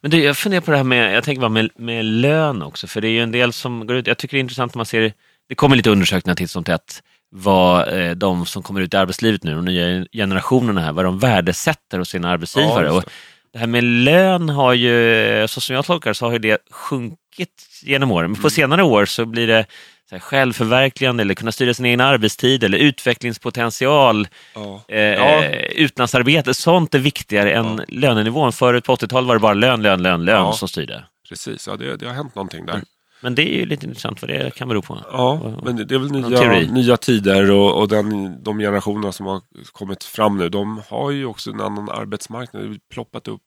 [0.00, 2.86] Men du, jag funderar på det här med, jag tänker bara med, med lön också,
[2.86, 4.78] för det är ju en del som går ut, jag tycker det är intressant när
[4.78, 5.12] man ser,
[5.48, 9.44] det kommer lite undersökningar titt som tätt, vad eh, de som kommer ut i arbetslivet
[9.44, 12.86] nu, de nya generationerna här, vad de värdesätter hos sina arbetsgivare.
[12.86, 13.04] Ja, och
[13.52, 16.58] det här med lön har ju, så som jag tolkar det, så har ju det
[16.70, 18.30] sjunkit genom åren.
[18.30, 18.50] Men på Mm.
[18.50, 19.66] senare år så blir det
[20.10, 24.82] så här, självförverkligande eller kunna styra sin egen arbetstid eller utvecklingspotential, Ja.
[24.88, 25.44] eh, Ja.
[25.74, 26.54] utlandsarbete.
[26.54, 28.52] Sånt är viktigare än lönenivån.
[28.52, 30.52] Förut på 80-talet var det bara lön, lön, lön, lön Ja.
[30.52, 31.04] som styrde.
[31.28, 32.72] Precis, ja, det, det har hänt någonting där.
[32.74, 32.84] Mm.
[33.22, 34.98] Men det är ju lite intressant vad det kan bero på.
[35.12, 39.40] Ja, men det, är väl nya, nya tider och, och den, de generationerna som har
[39.72, 42.62] kommit fram nu, de har ju också en annan arbetsmarknad.
[42.62, 43.40] Det har ploppat upp.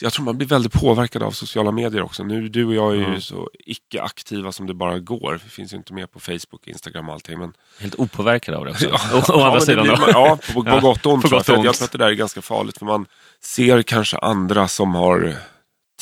[0.00, 2.24] Jag tror man blir väldigt påverkad av sociala medier också.
[2.24, 3.20] Nu, du och jag är ju Mm.
[3.20, 5.40] så icke-aktiva som det bara går.
[5.44, 7.38] Vi finns ju inte med på Facebook, Instagram och allting.
[7.38, 8.86] Men Helt opåverkad av det också.
[9.12, 11.22] Ja, Å, andra det sidan man- Ja, på, på Ja, gott och ont.
[11.22, 11.58] på gott jag.
[11.58, 11.76] och jag ont.
[11.78, 12.78] tror att det där är ganska farligt.
[12.78, 13.06] För man
[13.40, 15.36] ser kanske andra som har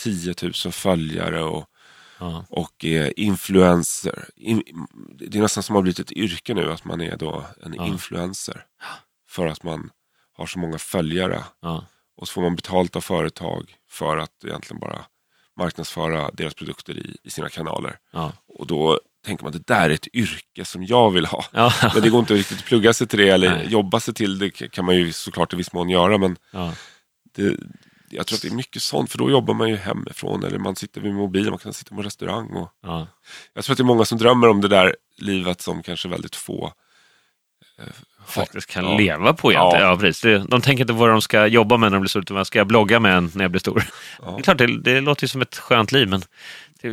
[0.01, 1.67] 10 000 följare och,
[2.19, 4.25] Ja, och är influencer.
[4.37, 4.63] In,
[5.19, 7.87] det är nästan som har blivit ett yrke nu att man är då en Ja.
[7.87, 8.65] influencer.
[9.29, 9.91] För att man
[10.37, 11.45] har så många följare.
[11.63, 11.85] ja,
[12.17, 15.05] Och så får man betalt av företag för att egentligen bara
[15.59, 17.99] marknadsföra deras produkter i, i sina kanaler.
[18.11, 18.33] ja.
[18.49, 21.45] Och då tänker man det där är ett yrke som jag vill ha.
[21.53, 21.73] ja.
[21.95, 23.69] Men det går inte riktigt att plugga sig till det eller Nej.
[23.69, 26.19] jobba sig till det kan man ju såklart i viss mån göra.
[26.19, 26.75] Men ja.
[27.37, 27.57] det,
[28.11, 30.77] jag tror att det är mycket sånt för då jobbar man ju hemifrån eller man
[30.77, 32.49] sitter vid mobilen, man kan sitta på restaurang.
[32.51, 33.07] Och ja.
[33.55, 36.37] jag tror att det är många som drömmer om det där livet som kanske väldigt
[36.37, 36.73] få
[37.79, 37.85] eh.
[38.27, 38.97] Faktiskt kan Ja.
[38.99, 39.85] leva på egentligen.
[39.87, 39.91] Ja.
[39.93, 39.99] Ja.
[39.99, 40.43] precis.
[40.49, 42.59] De tänker inte vad de ska jobba med när de blir stora, utan vad ska
[42.59, 43.85] jag blogga med när jag blir stor?
[44.23, 44.31] Ja.
[44.37, 46.23] Det är klart, det, det låter ju som ett skönt liv, men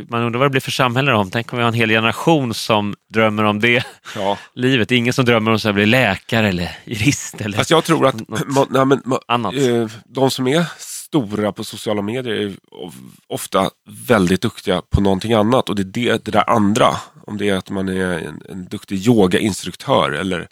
[0.08, 1.30] Man undrar vad det blir för samhälle om.
[1.30, 3.84] Tänk om vi har en hel generation som drömmer om det
[4.16, 4.38] Ja.
[4.54, 4.90] livet.
[4.90, 8.66] Ingen som drömmer om att bli läkare eller jurist eller Fast jag tror att ma,
[8.70, 9.54] nej, men, ma, annat.
[9.54, 12.94] eh, de som är stora på sociala medier är of-
[13.28, 13.70] ofta
[14.08, 15.68] väldigt duktiga på någonting annat.
[15.68, 16.88] Och det är det, det där andra.
[17.26, 20.48] Om det är att man är en, en duktig yogainstruktör eller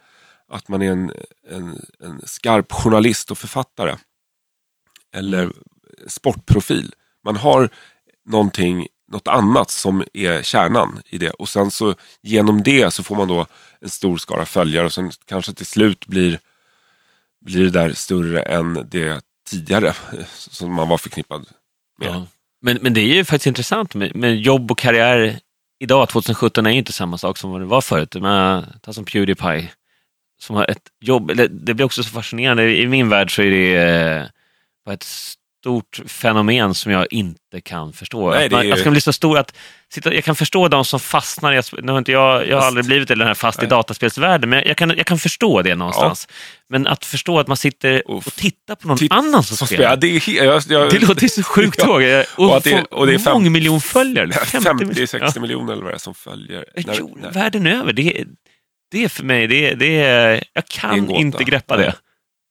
[0.48, 1.12] att man är en,
[1.50, 3.96] en, en skarp journalist och författare.
[5.14, 5.52] Eller
[6.06, 6.94] sportprofil.
[7.24, 7.70] Man har
[8.24, 11.30] någonting, något annat som är kärnan i det.
[11.30, 13.46] Och sen så genom det så får man då
[13.80, 16.40] en stor skara följare och sen kanske till slut blir,
[17.40, 19.94] blir det där större än det tidigare
[20.34, 21.46] som man var förknippad
[21.98, 22.08] med.
[22.08, 22.26] Ja.
[22.60, 25.40] Men, men det är ju faktiskt intressant med, med jobb och karriär
[25.78, 28.14] idag, 2017, är ju inte samma sak som vad det var förut.
[28.14, 29.70] Men, ta som Pewdiepie,
[30.38, 31.32] som har ett jobb.
[31.50, 32.76] Det blir också så fascinerande.
[32.76, 33.76] I min värld så är det
[34.86, 35.02] eh, ett
[35.62, 38.30] stort fenomen som jag inte kan förstå.
[38.30, 39.54] Nej, man, är- att ska bli så stor att
[39.92, 41.54] sitta, jag kan förstå de som fastnar.
[41.54, 44.50] att- Nu har inte jag, jag har aldrig blivit i den här fast i dataspelsvärlden,
[44.50, 46.28] men jag kan, jag kan förstå det någonstans.
[46.68, 49.96] Men att förstå att man sitter och tittar på någon Titt- annan som Så spelar.
[49.96, 51.84] det, är, jag, jag, Det låter så sjukt Ja.
[51.84, 52.28] tråkigt.
[52.36, 54.30] Och Och, det- och det är fem- mångmiljonföljare.
[54.30, 56.64] 50-60 miljoner eller vad det är som följer.
[56.74, 56.82] Ja.
[56.86, 57.92] När- Jo, när- världen över.
[57.92, 58.24] Det,
[58.90, 61.18] det är för mig, det, är- det är, jag Det är kan en gåta.
[61.20, 61.94] inte greppa det.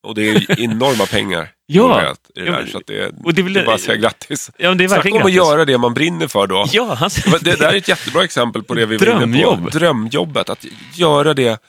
[0.03, 2.15] Och det är enorma pengar Ja.
[2.35, 2.65] i det där.
[2.65, 4.51] Så det, är, och det är väl- det är bara att säga grattis.
[4.57, 6.65] Ja, men det är Snacka om att göra det man brinner för då.
[6.71, 7.09] Ja, han,
[7.41, 9.63] Det där är ett jättebra exempel på det vi var inne Drömjobb.
[9.63, 9.69] på.
[9.69, 10.49] Drömjobbet.
[10.49, 11.61] Att göra det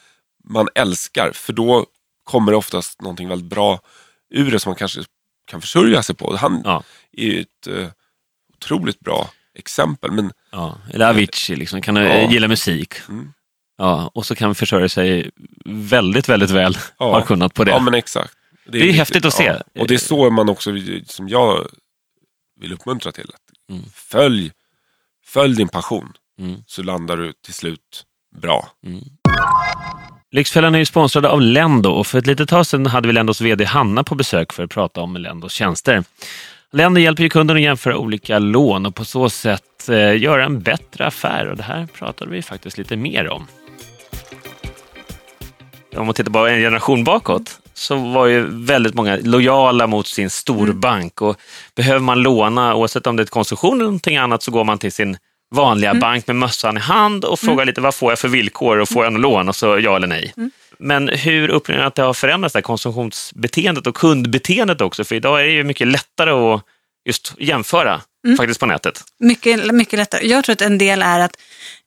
[0.44, 1.32] man älskar.
[1.32, 1.86] För då
[2.24, 3.80] kommer det oftast någonting väldigt bra
[4.34, 5.00] ur det som man kanske
[5.50, 6.36] kan försörja sig på.
[6.36, 6.82] Han Ja.
[7.16, 7.86] är ju ett eh,
[8.54, 10.10] otroligt bra exempel.
[10.10, 12.30] Men ja, eller Avicii, liksom, kan ja.
[12.30, 12.94] gilla musik.
[13.08, 13.32] Mm.
[13.78, 15.30] Ja, och så kan försörja sig
[15.64, 16.78] väldigt, väldigt väl.
[16.98, 17.12] Ja.
[17.12, 17.70] Har kunnat på det.
[17.70, 18.32] Ja, men exakt.
[18.66, 19.50] Det är häftigt att se.
[19.78, 20.70] Och det är så man också,
[21.06, 21.66] som jag
[22.60, 23.30] vill uppmuntra till.
[23.34, 23.84] Att Mm.
[23.94, 24.52] följ,
[25.26, 26.56] följ din passion, Mm.
[26.66, 28.04] så landar du till slut
[28.40, 28.68] bra.
[30.30, 33.40] Lyxfällan är ju sponsrade av Lendo och för ett litet tag sedan hade vi Lendos
[33.40, 36.04] VD Hanna på besök för att prata om Lendos tjänster.
[36.72, 40.60] Lendo hjälper ju kunden att jämföra olika lån och på så sätt eh, göra en
[40.60, 43.46] bättre affär och det här pratade vi faktiskt lite mer om.
[45.98, 50.30] Om man tittar bara en generation bakåt så var ju väldigt många lojala mot sin
[50.30, 51.22] storbank.
[51.22, 51.36] Och
[51.74, 54.78] behöver man låna, oavsett om det är ett konsumtion eller någonting annat, så går man
[54.78, 55.16] till sin
[55.54, 58.78] vanliga bank med mössan i hand och frågar lite vad får jag för villkor?
[58.78, 59.48] Och får jag något lån?
[59.48, 60.34] Och så ja eller nej.
[60.78, 65.04] Men hur upplever ni att det har förändrats, det här konsumtionsbeteendet och kundbeteendet också?
[65.04, 66.62] För idag är det ju mycket lättare att
[67.04, 68.00] just jämföra
[68.36, 69.04] faktiskt på nätet.
[69.18, 70.26] Mycket, mycket lättare.
[70.26, 71.36] Jag tror att en del är att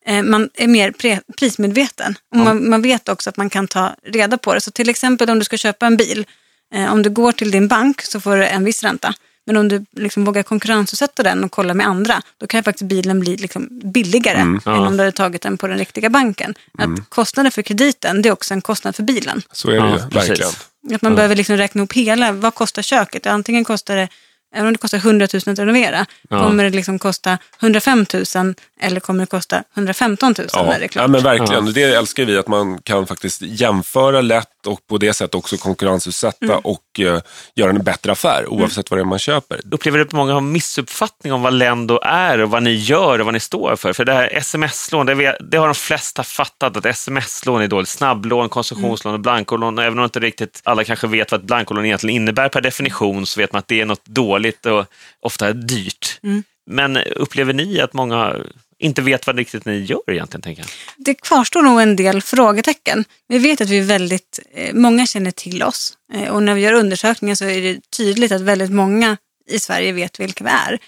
[0.05, 2.15] eh, man är mer pre- prismedveten.
[2.31, 4.61] Och man, man vet också att man kan ta reda på det.
[4.61, 6.25] Så till exempel om du ska köpa en bil,
[6.73, 9.13] eh, om du går till din bank så får du en viss ränta.
[9.45, 13.19] Men om du liksom vågar konkurrensutsätta den och kolla med andra, då kan faktiskt bilen
[13.19, 14.87] bli liksom billigare än ja.
[14.87, 16.55] om du hade tagit den på den riktiga banken.
[16.77, 19.41] Att kostnaden för krediten, det är också en kostnad för bilen.
[19.51, 20.29] Så är det Ja, ju, precis.
[20.29, 20.51] verkligen.
[20.95, 23.25] Att man behöver liksom räkna upp hela, vad kostar köket?
[23.25, 24.07] Antingen kostar det,
[24.53, 26.43] även om det kostar 100 000 att renovera, Ja.
[26.43, 30.85] kommer det liksom kosta 105 000 eller kommer det kosta 115 000 Ja, när det
[30.85, 31.03] är klart?
[31.03, 31.73] ja, men verkligen.
[31.73, 36.45] Det älskar vi, att man kan faktiskt jämföra lätt och på det sättet också konkurrensutsätta
[36.45, 36.57] Mm.
[36.63, 37.21] och eh,
[37.55, 39.59] göra en bättre affär oavsett vad det är man köper.
[39.71, 43.25] Upplever du att många har missuppfattning om vad Lendo är och vad ni gör och
[43.25, 43.93] vad ni står för?
[43.93, 47.89] För det här sms-lån, det, det har de flesta fattat att sms-lån är dåligt.
[47.89, 49.79] Snabblån, konsumtionslån och blankolån.
[49.79, 53.39] Även om inte riktigt alla kanske vet vad ett blankolån egentligen innebär per definition så
[53.39, 54.85] vet man att det är något dåligt och
[55.19, 56.19] ofta dyrt.
[56.65, 58.35] Men upplever ni att många
[58.79, 60.41] inte vet vad riktigt ni gör egentligen?
[60.41, 60.69] Tänker jag?
[60.97, 63.05] Det kvarstår nog en del frågetecken.
[63.27, 66.61] Vi vet att vi är väldigt, eh, många känner till oss Eh, och när vi
[66.61, 69.17] gör undersökningar så är det tydligt att väldigt många
[69.49, 70.79] i Sverige vet vilka vi är.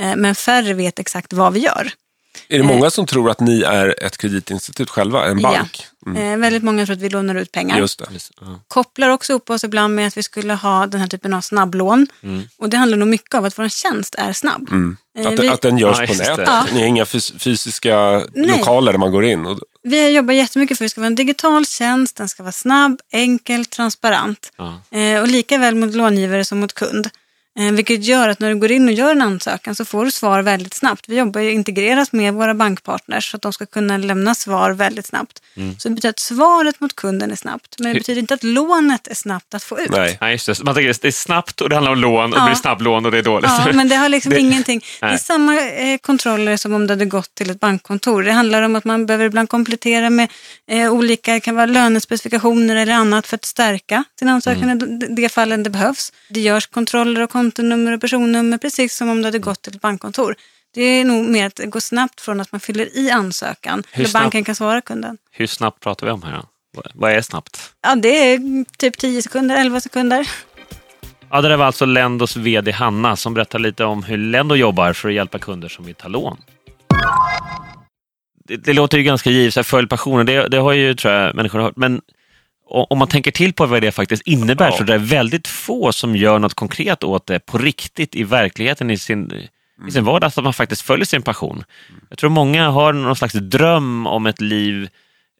[0.00, 1.92] Eh, Men färre vet exakt vad vi gör.
[2.48, 5.86] Är det många som tror att ni är ett kreditinstitut själva, en bank?
[5.90, 5.91] Ja.
[6.06, 7.78] Eh, Väldigt många tror att vi lånar ut pengar.
[7.78, 8.06] Just det.
[8.40, 8.60] Ja.
[8.68, 12.06] kopplar också upp oss ibland med att vi skulle ha den här typen av snabblån.
[12.56, 14.68] Och det handlar nog mycket om att vår tjänst är snabb.
[15.18, 16.44] Eh, Att, vi, att den görs Ja, på nätet.
[16.46, 16.64] Ja.
[16.72, 18.58] Ni har inga fys- fysiska Nej.
[18.58, 19.46] lokaler där man går in.
[19.46, 22.52] Och, vi jobbar jättemycket för att det ska vara en digital tjänst, den ska vara
[22.52, 24.52] snabb, enkel, transparent.
[24.56, 24.98] Ja.
[24.98, 27.10] Eh, och lika väl mot långivare som mot kund.
[27.58, 30.10] Eh, vilket gör att när du går in och gör en ansökan så får du
[30.10, 31.04] svar väldigt snabbt.
[31.08, 35.06] Vi jobbar ju integrerat med våra bankpartners så att de ska kunna lämna svar väldigt
[35.06, 35.42] snabbt.
[35.78, 37.76] Så det betyder att svaret mot kunden är snabbt.
[37.78, 39.90] Men det betyder inte att lånet är snabbt att få ut.
[39.90, 40.18] nej.
[40.20, 40.62] Nej, just det.
[40.64, 42.42] Man tänker det är snabbt och det handlar om lån och Ja.
[42.42, 43.50] det blir snabblån och det är dåligt.
[43.66, 44.84] Ja, men det har liksom Det- ingenting.
[45.00, 48.22] Det är samma eh, kontroller som om du hade gått till ett bankkontor.
[48.22, 50.28] Det handlar om att man behöver ibland komplettera med
[50.70, 55.02] eh, olika, det kan vara lönespecifikationer eller annat för att stärka sin ansökan Mm.
[55.02, 56.12] i de- fallen det behövs.
[56.28, 59.80] Det görs kontroller av kontonummer och personnummer precis som om du hade gått till ett
[59.80, 60.34] bankkontor.
[60.74, 64.04] Det är nog mer att det går snabbt från att man fyller i ansökan Hur
[64.04, 65.18] till banken kan svara kunden.
[65.30, 66.32] Hur snabbt pratar vi om här?
[66.32, 66.82] Då?
[66.94, 67.72] Vad- är snabbt?
[67.82, 70.28] Ja, det är typ 10 sekunder, 11 sekunder.
[71.30, 74.92] Ja, det där var alltså Lendos VD Hanna som berättar lite om hur Lendo jobbar
[74.92, 76.36] för att hjälpa kunder som vill ta lån.
[78.44, 81.58] Det, det låter ju ganska givet, följ passionen, det, det har ju tror jag människor
[81.58, 82.00] hört, men
[82.72, 84.76] om man tänker till på vad det faktiskt innebär Ja.
[84.76, 88.90] så det är väldigt få som gör något konkret åt det på riktigt i verkligheten
[88.90, 89.48] i sin,
[89.88, 91.64] i sin vardag, så att man faktiskt följer sin passion.
[92.08, 94.88] Jag tror många har någon slags dröm om ett liv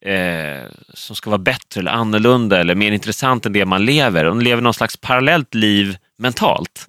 [0.05, 4.25] eh, som ska vara bättre eller annorlunda eller mer intressant än det man lever.
[4.25, 6.87] De lever någon slags parallellt liv mentalt.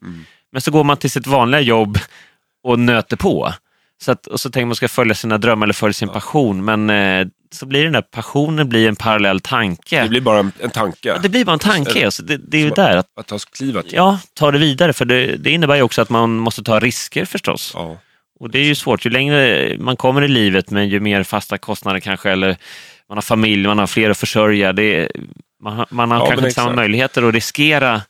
[0.52, 1.98] Men så går man till sitt vanliga jobb
[2.64, 3.54] och nöter på.
[4.04, 6.90] Så att, och så tänker man ska följa sina drömmar eller följa sin passion, men
[6.90, 10.02] eh, så blir den där passionen blir en parallell tanke.
[10.04, 11.08] Det blir bara en, en tanke.
[11.10, 12.12] Ja, det blir bara en tanke.
[12.12, 13.86] Så det, det är ju Så- där att Att ta klivet.
[13.92, 17.26] ja, ta det vidare, för det, det innebär ju också att man måste ta risker
[17.26, 17.72] förstås.
[17.76, 17.98] Ja.
[18.40, 21.58] Och det är ju svårt, ju längre man kommer i livet, men ju mer fasta
[21.58, 22.58] kostnader kanske, eller
[23.10, 24.74] man har familj, man har fler att försörja.
[24.74, 25.12] Det
[25.64, 28.02] man har, man har Ja, kanske inte samma möjligheter att riskera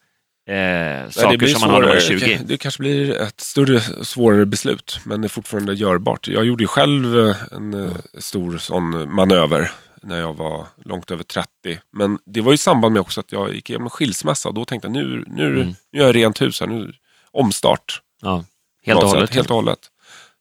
[0.47, 2.19] eh, Nej, saker som man har när man är svårare.
[2.19, 2.39] 20.
[2.45, 6.27] Det, kanske blir ett större, svårare beslut, men det är fortfarande görbart.
[6.27, 11.23] Jag gjorde ju själv eh, en eh, stor sån manöver när jag var långt över
[11.23, 11.47] 30.
[11.91, 14.65] Men det var i samband med också att jag gick igenom en skilsmässa och då
[14.65, 15.73] tänkte jag nu, nu, Mm.
[15.91, 16.93] nu gör jag rent hus här, nu
[17.31, 18.01] omstart.
[18.21, 18.43] Ja,
[18.85, 19.29] helt och hållet.
[19.29, 19.79] sätt, Helt och hållet.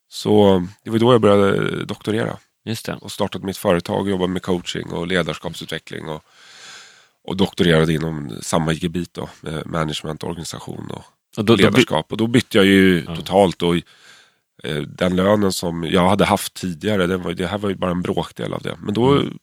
[0.09, 2.95] Så det var då jag började doktorera Just det.
[3.01, 6.25] och startade mitt företag, jobbade med coaching och ledarskapsutveckling och,
[7.25, 11.05] och doktorerade inom samma gebit då, med management, organisation och
[11.37, 12.13] Och då, då, ledarskap.
[12.13, 13.17] Och då bytte jag ju Ja.
[13.17, 13.77] totalt och
[14.65, 17.91] eh, den lönen som jag hade haft tidigare, den var, det här var ju bara
[17.91, 18.77] en bråkdel av det.
[18.83, 19.39] Men då, Mm.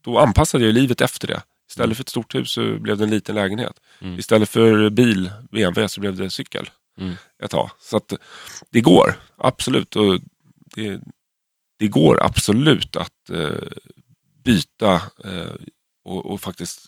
[0.00, 1.42] då anpassade jag livet efter det.
[1.70, 3.80] Istället för ett stort hus så blev det en liten lägenhet.
[4.00, 4.18] Mm.
[4.18, 7.14] Istället för bil, BMW, så blev det cykel Mm.
[7.42, 7.70] ett tag.
[7.80, 8.12] Så att
[8.70, 9.96] det går, absolut.
[9.96, 10.20] Och
[10.74, 11.00] det,
[11.78, 13.50] det går absolut att eh,
[14.44, 15.52] byta eh,
[16.08, 16.80] och, och faktiskt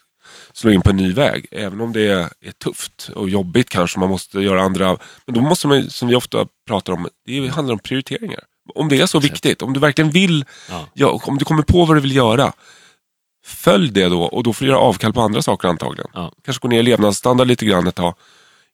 [0.53, 1.47] slå in på en ny väg.
[1.51, 3.99] Även om det är, tufft och jobbigt kanske.
[3.99, 4.97] Man måste göra andra...
[5.27, 8.41] Men då måste man, som vi ofta pratar om, det handlar om prioriteringar.
[8.75, 10.87] Om det är så viktigt, om du verkligen vill, Ja.
[10.95, 12.53] ja, om du kommer på vad du vill göra.
[13.47, 16.11] Följ det då och då får du göra avkall på andra saker antagligen.
[16.15, 16.33] Ja.
[16.45, 18.15] Kanske gå ner i levnadsstandard lite grann ett tag.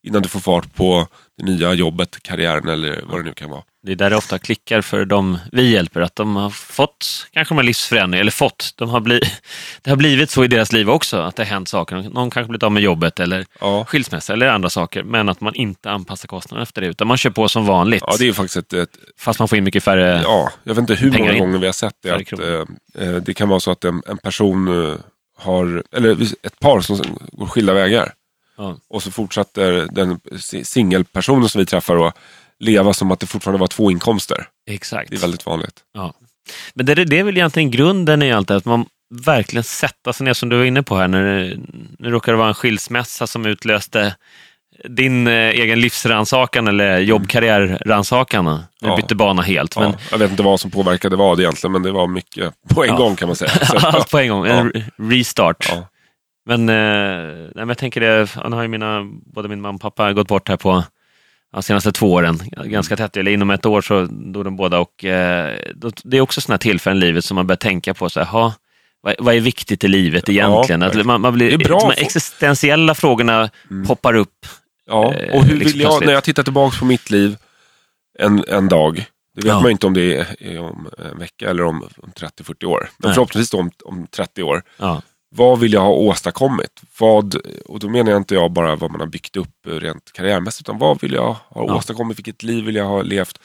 [0.03, 1.07] Innan du får fart på
[1.39, 3.63] det nya jobbet, karriären eller vad det nu kan vara.
[3.87, 7.55] Det är där det ofta klickar för de vi hjälper, att de har fått kanske
[7.55, 9.21] de har livsförändring, eller fått, de har bli,
[9.83, 11.97] det har blivit så i deras liv också, att det har hänt saker.
[11.97, 13.85] Någon kanske blivit av med jobbet eller Ja.
[13.85, 17.31] skilsmässa eller andra saker, men att man inte anpassar kostnaderna efter det, utan man kör
[17.31, 18.03] på som vanligt.
[18.07, 20.21] Ja, det är faktiskt ett, ett Fast man får in mycket färre...
[20.25, 21.39] ja, jag vet inte hur många in.
[21.39, 22.11] gånger vi har sett det.
[22.15, 24.95] Att, eh, eh, det kan vara så att en, en person eh,
[25.39, 28.13] har, eller ett par som går skilda vägar.
[28.59, 28.77] Ja.
[28.89, 32.17] Och så fortsätter den si- singelpersonen som vi träffar att
[32.65, 34.47] leva som att det fortfarande var två inkomster.
[34.71, 35.11] Exakt.
[35.11, 35.81] Det är väldigt vanligt.
[35.95, 36.15] Ja.
[36.75, 40.25] Men det, det är väl egentligen grunden i allt det, att man verkligen sätta sig
[40.25, 41.23] ner, som du var inne på här, när
[41.99, 44.17] det, råkar det vara en skilsmässa som utlöste
[44.89, 48.45] din eh, egen livsrannsakan eller jobbkarriärrannsakan.
[48.45, 48.97] Du Ja.
[48.97, 49.77] bytte bana helt.
[49.79, 52.83] Men Ja, jag vet inte vad som påverkade vad egentligen, men det var mycket på
[52.85, 52.97] en Ja.
[52.97, 53.51] gång kan man säga.
[53.67, 55.73] Så, allt på en gång, en re- restart.
[56.49, 56.75] Men, eh,
[57.35, 60.29] nej, men jag tänker det, nu har ju mina, både min mamma och pappa gått
[60.29, 60.85] bort här på
[61.57, 64.79] de senaste två åren, ganska tätt, eller inom ett år så dog de båda.
[64.79, 65.59] Och, eh,
[66.05, 68.53] det är också sådana tillfällen i livet som man börjar tänka på, så här,
[69.01, 70.83] vad, vad är viktigt i livet egentligen?
[70.83, 71.07] att verkligen.
[71.07, 73.51] man, man blir, de här existentiella frågorna
[73.87, 74.47] poppar upp.
[74.87, 76.07] Ja, Eh, och hur liksom vill jag, plötsligt.
[76.07, 77.37] när jag tittar tillbaka på mitt liv
[78.19, 78.95] en, en dag,
[79.35, 79.61] det vet Ja.
[79.61, 82.89] man inte om det är, om en vecka eller om, om 30-40 år.
[82.99, 83.15] Men Nej.
[83.15, 84.63] förhoppningsvis om, om 30 år.
[84.79, 86.81] Ja, Vad vill jag ha åstadkommit?
[86.99, 87.35] Vad,
[87.67, 90.79] och då menar jag inte jag bara vad man har byggt upp rent karriärmässigt, utan
[90.79, 91.75] vad vill jag ha Ja.
[91.77, 92.19] åstadkommit?
[92.19, 93.39] Vilket liv vill jag ha levt?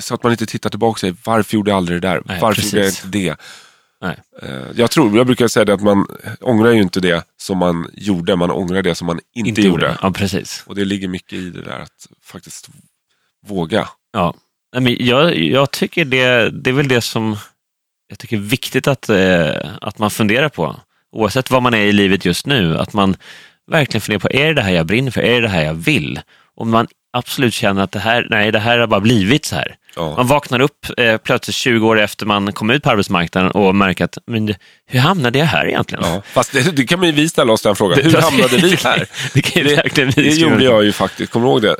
[0.00, 2.22] Så att man inte tittar tillbaka och säger, varför gjorde jag aldrig det där?
[2.24, 3.04] Nej, varför gjorde jag precis.
[3.04, 3.36] inte det?
[4.00, 4.16] nej.
[4.42, 6.06] Eh, Jag tror, jag brukar säga det att man
[6.40, 9.98] ångrar ju inte det som man gjorde, man ångrar det som man inte, gjorde.
[10.02, 10.62] Ja, precis.
[10.66, 12.68] Och det ligger mycket i det där att faktiskt
[13.46, 13.88] våga.
[14.12, 14.34] Ja.
[14.72, 17.36] Nej, men jag, jag tycker det, det är väl det som
[18.08, 20.76] jag tycker är viktigt att, eh, att man funderar på.
[21.12, 23.16] Oavsett vad man är i livet just nu, att man
[23.70, 25.20] verkligen funderar på, är det det här jag brinner för?
[25.20, 26.20] Är det det här jag vill?
[26.56, 29.74] Om man absolut känner att det här, nej, det här har bara blivit så här.
[29.96, 30.14] Ja.
[30.16, 34.04] Man vaknar upp eh, plötsligt 20 år efter man kom ut på arbetsmarknaden och märker
[34.04, 36.04] att, men det- hur hamnade jag här egentligen?
[36.04, 36.22] Ja.
[36.32, 37.98] Fast det, det kan man ju vi ställa oss den frågan.
[38.02, 39.06] Hur Det- hamnade vi här?
[39.34, 41.32] Det kan ju verkligen Det skriva gjorde jag ju faktiskt.
[41.32, 41.76] Kommer du ihåg det?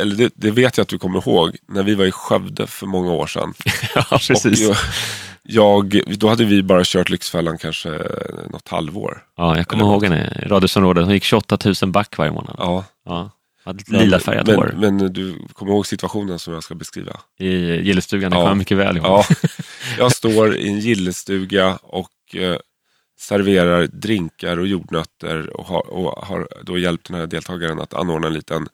[0.00, 1.56] Eller det, det vet jag att du kommer ihåg.
[1.68, 3.54] När vi var i Skövde för många år sedan.
[3.94, 4.68] Ja, precis.
[4.68, 4.76] Och
[5.46, 7.88] jag, då hade vi bara kört Lyxfällan kanske
[8.50, 9.24] något halvår.
[9.36, 11.04] Ja, jag kommer Eller ihåg henne radhusområdet.
[11.04, 12.54] Hon gick 28 000 back varje månad.
[12.58, 12.84] Ja.
[13.04, 13.30] Ja.
[13.64, 14.74] Hade ett lilafärgat hår.
[14.78, 17.20] Men, men du kommer ihåg situationen som jag ska beskriva?
[17.38, 18.40] I gillestugan, det Ja.
[18.40, 19.06] kommer jag mycket väl ihåg.
[19.06, 19.24] Ja,
[19.98, 22.56] jag står i en gillestuga och eh,
[23.20, 28.26] serverar drinkar och jordnötter och har, och har då hjälpt den här deltagaren att anordna
[28.26, 28.68] en liten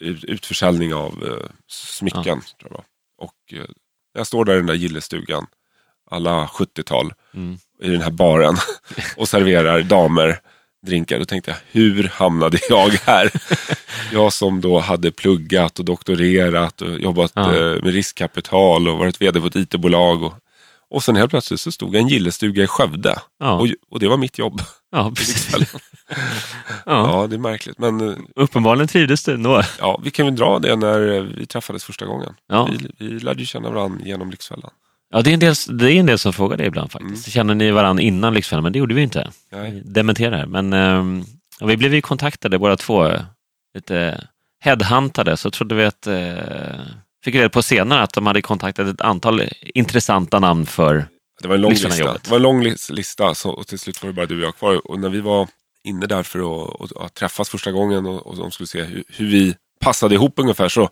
[0.00, 2.22] ut- utförsäljning av eh, smycken.
[2.24, 2.84] Tror jag det var.
[3.18, 3.70] Och eh,
[4.14, 5.46] jag står där i den där gillestugan,
[6.12, 7.58] alla 70-tal, Mm.
[7.82, 8.56] i den här baren
[9.16, 10.38] och serverar damer
[10.86, 11.18] drinkar.
[11.18, 13.30] Då tänkte jag, hur hamnade jag här?
[14.12, 17.54] jag som då hade pluggat och doktorerat och jobbat Ja.
[17.54, 20.22] eh, med riskkapital och varit vd på ett IT-bolag.
[20.22, 20.34] Och,
[20.90, 23.18] och sen helt plötsligt så stod jag i en gillestuga i Skövde.
[23.38, 23.52] Ja.
[23.52, 24.62] Och, och det var mitt jobb.
[24.92, 25.56] Ja, precis.
[25.56, 25.66] ja.
[26.86, 27.78] Ja, det är märkligt.
[27.78, 29.62] Men eh, Uppenbarligen trivdes du ändå.
[29.78, 32.34] ja, vi kan väl dra det när eh, vi träffades första gången.
[32.48, 32.68] Ja.
[32.98, 34.70] Vi, vi lärde känna varandra genom Lyxfällan.
[35.12, 37.30] Ja, det är en del, det är en del som frågar det ibland faktiskt.
[37.30, 38.62] Känner ni varandra innan Lyxfällan?
[38.62, 39.30] Men det gjorde vi inte.
[39.52, 39.82] Nej.
[39.84, 40.46] Dementera här.
[40.46, 40.72] Men
[41.60, 43.20] ja, vi blev ju kontaktade båda två, eh,
[43.74, 44.28] lite
[44.60, 46.80] headhuntade, så trodde vi att, eh,
[47.24, 49.42] fick reda på senare att de hade kontaktat ett antal
[49.74, 51.06] intressanta namn för,
[51.42, 51.88] Det var en lång lista.
[52.24, 54.42] Det var en lång lis- lista så, och till slut var det bara du och
[54.46, 54.90] jag kvar.
[54.90, 55.48] Och när vi var
[55.84, 59.04] inne där för att, att, att träffas första gången och, och de skulle se hur,
[59.08, 60.88] hur vi passade ihop ungefär så,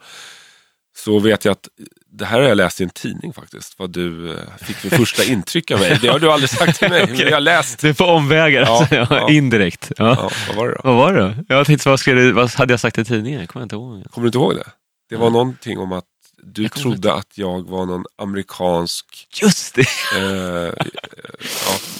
[0.97, 1.69] så vet jag att
[2.13, 3.79] det här har jag läst i en tidning faktiskt.
[3.79, 5.99] Vad du eh, fick för första intryck av mig.
[6.03, 7.79] Det har du aldrig sagt till mig, men jag har läst.
[7.81, 9.93] det är på omvägar, Ja, alltså, ja, indirekt.
[9.97, 10.09] Ja.
[10.09, 10.81] Ja, vad var det då?
[10.85, 11.55] Vad var det då?
[11.55, 13.41] Jag tänkte, vad, du, vad hade jag sagt i tidningen?
[13.41, 14.05] Jag kommer inte ihåg.
[14.11, 14.67] Kommer du inte ihåg det?
[15.11, 16.05] Det var någonting om att
[16.43, 19.07] du Jag trodde att jag var någon amerikansk...
[19.43, 19.87] Just det!
[20.17, 20.73] Eh, eh,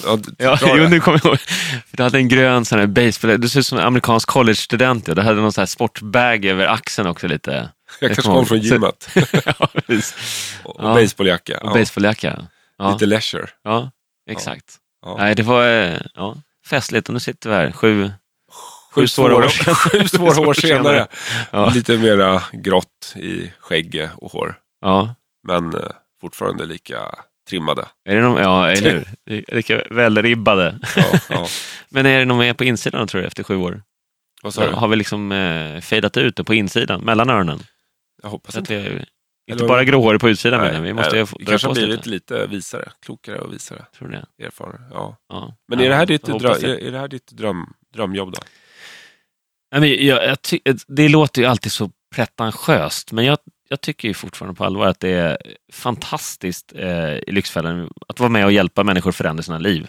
[0.05, 1.39] ja, ja, Ja, jo, nu kommer jag ihåg.
[1.91, 5.09] Du hade en grön sån här baseball, du ser ut som en amerikansk college-student.
[5.09, 5.15] Ja.
[5.15, 7.69] Du hade någon sån här sportbag över axeln också lite.
[8.01, 9.09] Jag kanske kommer kom från gymmet.
[9.47, 10.15] ja, precis.
[10.65, 10.95] och Ja.
[10.95, 11.59] baseballjacka.
[11.61, 12.43] Och Ja, baseballjacka.
[12.79, 13.49] Ja, Lite leisure.
[13.63, 13.91] ja,
[14.31, 14.77] exakt.
[15.19, 18.11] Nej, det var eh, ja, festligt och nu sitter vi här, sju,
[18.93, 19.43] Sju svåra år.
[19.75, 21.07] Sju svåra år senare.
[21.75, 24.55] Lite mera grått i skägg och hår.
[25.47, 25.81] Men eh,
[26.21, 26.99] fortfarande lika
[27.49, 27.87] trimmade.
[28.05, 28.91] är det någon, ja, eller
[29.27, 29.55] hur?
[29.55, 30.79] Lika välribbade.
[31.89, 33.83] Men är det någon mer på insidan tror du efter sju år?
[34.75, 37.63] Har vi liksom eh, fejdat ut det på insidan, mellan öronen?
[38.23, 38.89] Jag hoppas att inte.
[38.91, 39.05] vi,
[39.53, 40.93] inte bara gråhår på utsidan Nej, menar vi.
[40.93, 42.47] måste nej, ju vi dra kanske har blivit lite.
[42.47, 43.85] visare, klokare och visare.
[43.99, 44.47] Tror du det?
[44.47, 44.81] Erfarna.
[44.91, 45.17] Ja.
[45.29, 45.57] Ja.
[45.69, 46.87] Men Ja, är det här ditt, jag drö- hoppas är, det.
[46.87, 48.41] är det här ditt dröm, drömjobb då?
[49.73, 54.09] Nej, men jag, jag ty- det låter ju alltid så pretentiöst, men jag, jag tycker
[54.09, 55.39] ju fortfarande på allvar att det är
[55.73, 59.89] fantastiskt eh, i Lyxfällan att vara med och hjälpa människor förändra sina liv.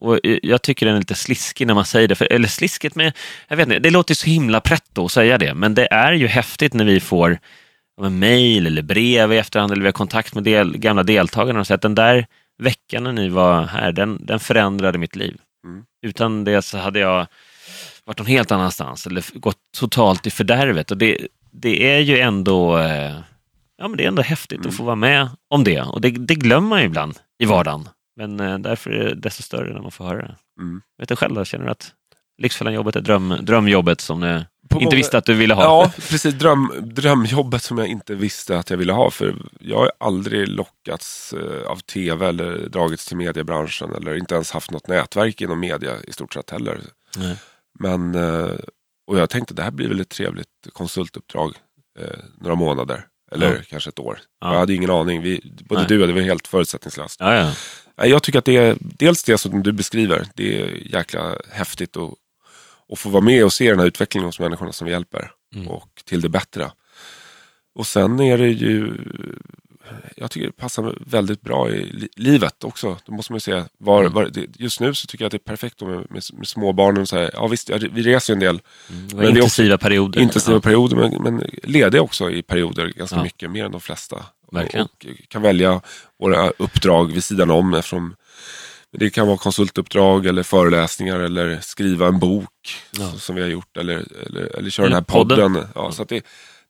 [0.00, 3.12] Och jag tycker den är lite sliskig när man säger det, för, eller sliskigt med,
[3.48, 6.26] jag vet inte, det låter så himla pretto att säga det, men det är ju
[6.26, 7.38] häftigt när vi får
[8.10, 11.76] mejl eller brev i efterhand eller vi har kontakt med del, gamla deltagarna och säger
[11.76, 12.26] att den där
[12.62, 15.36] veckan när ni var här, den, den förändrade mitt liv.
[15.66, 15.84] Mm.
[16.06, 17.26] Utan det så hade jag
[18.04, 20.90] varit någon helt annanstans eller gått totalt i fördärvet.
[20.90, 21.18] Och det,
[21.50, 23.14] det är ju ändå, eh,
[23.78, 24.68] ja, men det är ändå häftigt Mm.
[24.68, 25.80] att få vara med om det.
[25.82, 27.88] Och det, det glömmer man ibland i vardagen.
[28.16, 30.36] Men eh, därför är det desto större när man får höra det.
[30.60, 30.82] Mm.
[30.98, 31.92] Vet du själv då, känner du att
[32.42, 35.62] Lyxfällan-jobbet är dröm, drömjobbet som du På inte många- visste att du ville ha?
[35.62, 36.34] Ja, precis.
[36.34, 39.10] Dröm, drömjobbet som jag inte visste att jag ville ha.
[39.10, 43.94] För jag har aldrig lockats eh, av tv eller dragits till mediebranschen.
[43.94, 46.80] Eller inte ens haft något nätverk inom media i stort sett heller.
[47.16, 47.36] Nej.
[47.80, 48.50] Men, eh,
[49.06, 51.52] och jag tänkte det här blir väl ett trevligt konsultuppdrag.
[52.40, 53.06] Några månader.
[53.32, 53.62] Eller Ja.
[53.68, 54.18] kanske ett år.
[54.40, 54.52] Ja.
[54.52, 55.22] Jag hade ingen aning.
[55.22, 55.88] Vi, både Nej.
[55.88, 57.16] du och jag, det var helt förutsättningslöst.
[57.20, 57.52] Ja,
[57.96, 60.26] Jag tycker att det är dels det som du beskriver.
[60.34, 62.10] Det är jäkla häftigt att,
[62.92, 65.30] att få vara med och se den här utvecklingen hos människorna som vi hjälper.
[65.54, 65.68] Mm.
[65.68, 66.70] Och till det bättre.
[67.74, 68.92] Och sen är det ju,
[70.16, 72.96] jag tycker det passar väldigt bra i li- livet också.
[73.06, 74.12] Då måste man ju se, var, Mm.
[74.12, 77.06] var, just nu så tycker jag att det är perfekt med, med, med småbarnen.
[77.06, 79.08] Så här, ja visst, vi reser ju en del Mm.
[79.08, 80.20] Det Men är också intensiva perioder.
[80.20, 80.60] intensiva ja.
[80.60, 83.22] perioder, men, men lediga också i perioder ganska Ja.
[83.22, 84.24] mycket, mer än de flesta.
[84.54, 84.86] Verkligen.
[84.86, 85.80] Och, kan välja
[86.20, 88.16] våra uppdrag vid sidan om eftersom
[88.98, 92.48] det kan vara konsultuppdrag eller föreläsningar eller skriva en bok
[92.98, 93.12] Ja.
[93.12, 95.52] som vi har gjort eller, eller, eller köra Eller den här podden.
[95.54, 95.68] podden.
[95.74, 96.24] Ja, så det,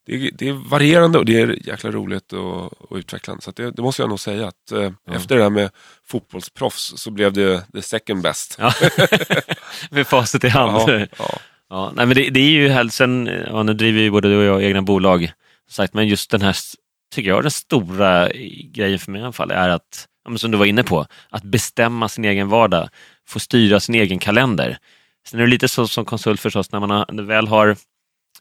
[0.06, 3.42] det, är- det är varierande och det är jäkla roligt och, och utvecklande.
[3.42, 5.70] Så att det, det måste jag nog säga att eh, efter det här med
[6.06, 8.56] fotbollsproffs så blev det the second best.
[8.60, 8.72] Ja.
[9.90, 10.90] Med facit i hand.
[10.90, 11.38] Ja, ja.
[11.70, 14.44] Ja, nej, men det, det är ju hälsen, ja, nu driver ju både du och
[14.44, 15.32] jag egna bolag,
[15.70, 16.56] sagt, men just den här,
[17.14, 18.28] tycker jag, den stora
[18.72, 20.06] grejen för mig i alla fall är att,
[20.36, 22.88] som du var inne på, att bestämma sin egen vardag,
[23.28, 24.78] få styra sin egen kalender.
[25.28, 27.76] Sen är det lite så som konsult förstås, när man har, väl har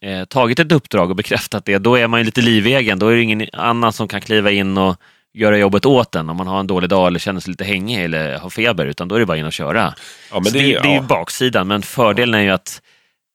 [0.00, 3.16] eh, tagit ett uppdrag och bekräftat det, då är man ju lite livegen, då är
[3.16, 4.96] det ingen annan som kan kliva in och
[5.34, 8.04] göra jobbet åt en om man har en dålig dag eller känner sig lite hängig
[8.04, 9.94] eller har feber, utan då är det bara in och köra.
[10.32, 11.02] Ja, det, det, det, är ju ja.
[11.02, 12.82] baksidan, men fördelen är ju att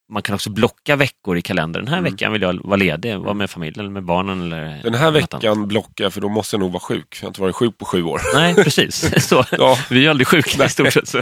[0.09, 1.85] man kan också blocka veckor i kalendern.
[1.85, 2.11] Den här Mm.
[2.11, 4.41] veckan vill jag vara ledig, vara med familjen eller med barnen.
[4.41, 7.17] Eller Den här veckan blockar jag för då måste jag nog vara sjuk.
[7.19, 8.21] Jag har inte varit sjuk på sju år.
[8.33, 9.13] Nej, precis.
[9.27, 9.77] Så, Ja.
[9.89, 11.07] Vi är aldrig sjuka i stort sett.
[11.07, 11.21] Så,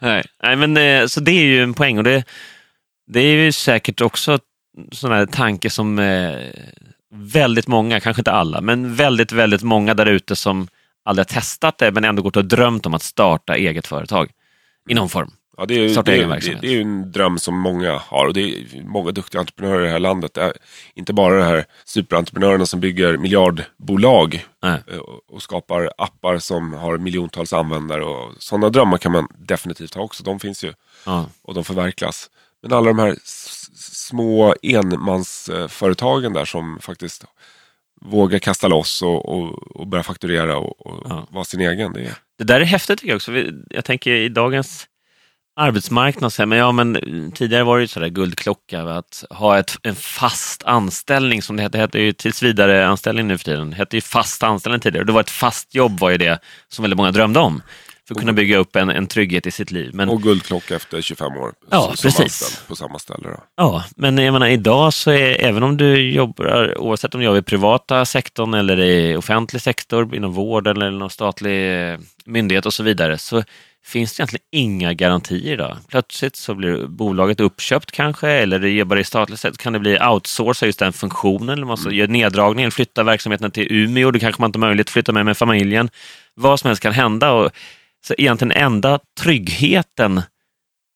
[0.00, 0.24] nej.
[0.42, 2.24] Nej, men, eh, så det är ju en poäng och det,
[3.06, 4.38] det är ju säkert också
[4.92, 6.34] sån här tanke som eh,
[7.14, 10.68] väldigt många, kanske inte alla, men väldigt, väldigt många där ute som
[11.04, 14.30] aldrig har testat det men ändå gått och drömt om att starta eget företag
[14.88, 15.30] i någon form.
[15.60, 16.60] Ja, det, är, Starta det, egen är, det, verksamhet.
[16.60, 19.84] det är ju en dröm som många har och det är många duktiga entreprenörer i
[19.84, 20.34] det här landet.
[20.34, 20.52] Det är
[20.94, 24.78] inte bara de här superentreprenörerna som bygger miljardbolag Nej.
[24.92, 24.98] eh,
[25.28, 28.04] och skapar appar som har miljontals användare.
[28.04, 30.22] Och sådana drömmar kan man definitivt ha också.
[30.24, 30.72] De finns ju
[31.06, 31.26] Ja.
[31.42, 32.30] och de förverkligas.
[32.62, 33.16] Men alla de här
[33.74, 37.24] små enmansföretagen där som faktiskt
[38.00, 41.26] vågar kasta loss och, och, och börja fakturera och, och Ja.
[41.30, 41.92] vara sin egen.
[41.92, 43.32] Det är, Det där är häftigt tycker jag också.
[43.70, 44.86] Jag tänker i dagens
[45.60, 49.94] arbetsmarknad, men, ja, men eh, tidigare var det ju sådär guldklocka att ha ett, en
[49.94, 51.78] fast anställning som det hette.
[51.78, 53.70] Det hette ju tills vidare anställning nu för tiden.
[53.70, 55.06] Det hette ju fast anställning tidigare.
[55.06, 56.38] Det var ett fast jobb var ju det
[56.68, 57.62] som väldigt många drömde om.
[58.10, 59.90] För att kunna bygga upp en, en trygghet i sitt liv.
[59.94, 61.52] Men, och guldklocka efter 25 år.
[61.70, 62.20] Ja, som precis.
[62.20, 63.28] anställd På samma ställe.
[63.28, 63.36] Då.
[63.56, 67.38] Ja, men jag menar, idag så är, även om du jobbar, oavsett om du jobbar
[67.38, 72.74] i privata sektorn eller i offentlig sektor, inom vård eller någon statlig eh, myndighet och
[72.74, 73.42] så vidare, så
[73.84, 75.76] finns det egentligen inga garantier idag.
[75.88, 79.98] Plötsligt så blir bolaget uppköpt kanske, eller det jobbar i statligt sätt, kan det bli
[80.00, 84.18] outsourca just den funktionen, eller man måste göra neddragning, eller flytta verksamheten till Umeå, då
[84.18, 85.90] kanske man inte har möjlighet att flytta med med familjen.
[86.34, 87.32] Vad som helst kan hända.
[87.32, 87.50] Och,
[88.06, 90.22] så egentligen enda tryggheten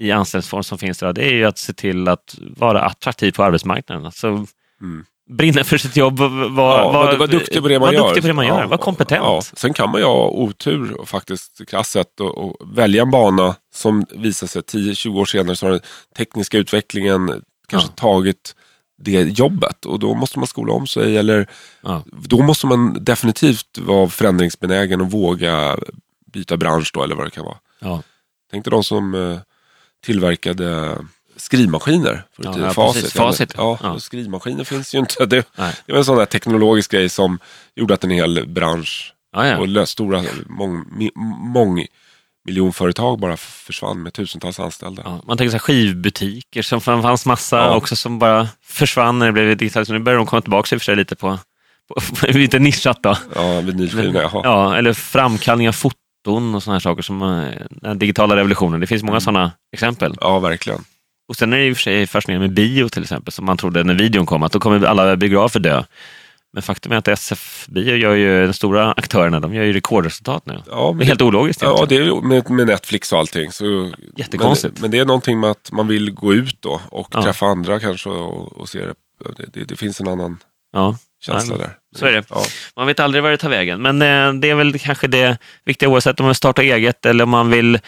[0.02, 3.44] i anställningsform som finns idag, det är ju att se till att vara attraktiv på
[3.44, 4.05] arbetsmarknaden.
[4.07, 4.46] Alltså,
[4.80, 5.05] Mm.
[5.30, 8.05] brinna för sitt jobb, vara Ja, var, var duktig på det man var gör.
[8.05, 9.22] duktig på det man gör, Ja, var kompetent.
[9.24, 9.42] Ja.
[9.55, 14.07] Sen kan man ju ha otur och faktiskt krasst och, och välja en bana som
[14.11, 15.80] visar sig 10-20 år senare så har den
[16.16, 17.94] tekniska utvecklingen kanske Ja.
[18.00, 18.55] tagit
[19.02, 21.46] det jobbet och då måste man skola om sig eller
[21.82, 22.02] Ja.
[22.28, 25.76] då måste man definitivt vara förändringsbenägen och våga
[26.35, 27.57] byta bransch då eller vad det kan vara.
[27.80, 28.03] Ja.
[28.51, 29.39] Tänk dig de som eh,
[30.07, 30.99] tillverkade
[31.37, 32.24] skrivmaskiner.
[32.37, 33.03] För Ja, ja, facit.
[33.03, 33.18] precis.
[33.18, 34.01] Facit, Ja, ja.
[34.01, 35.26] Skrivmaskiner finns ju inte.
[35.26, 35.74] Det, Nej.
[35.87, 37.39] det var en sån där teknologisk grej som
[37.76, 39.80] gjorde att en hel bransch Ja, ja.
[39.80, 40.85] och stora mång,
[41.55, 41.87] mång
[42.47, 45.03] miljonföretag bara försvann med tusentals anställda.
[45.05, 47.74] Ja, man tänker så här skivbutiker som fan- fanns massa Ja.
[47.76, 49.87] också som bara försvann när det blev digitalt.
[49.87, 51.39] Så nu börjar de komma tillbaka i och för sig lite på,
[51.89, 53.16] på, på lite nischat då.
[53.35, 54.41] Ja, vinylskivorna, jaha.
[54.45, 55.99] Ja, eller framkallning av foton
[56.33, 58.81] och sådana här saker som eh, den digitala revolutionen.
[58.81, 60.14] Det finns många sådana exempel.
[60.20, 60.85] Ja, verkligen.
[61.29, 63.57] Och sen är det i och för sig fascinerande med bio till exempel, som man
[63.57, 65.85] trodde när videon kom, att då kommer alla biografer dö.
[66.53, 70.47] Men faktum är att SF Bio gör ju, de stora aktörerna, de gör ju rekordresultat
[70.47, 70.62] nu.
[70.70, 73.53] Ja, Det är men, helt ologiskt ja det är med, med Netflix och allting.
[73.53, 74.75] Så, Jättekonstigt.
[74.75, 77.22] Men, men det är någonting med att man vill gå ut då och Ja.
[77.22, 78.95] träffa andra kanske och, och se det.
[79.37, 79.64] Det, det.
[79.64, 80.39] det finns en annan
[80.72, 80.99] Ja.
[81.27, 81.70] Känsla där.
[81.97, 82.25] så är det.
[82.31, 82.45] Ja.
[82.77, 85.89] Man vet aldrig var det tar vägen, men eh, det är väl kanske det viktiga
[85.89, 87.79] oavsett om man startar eget eller om man vill...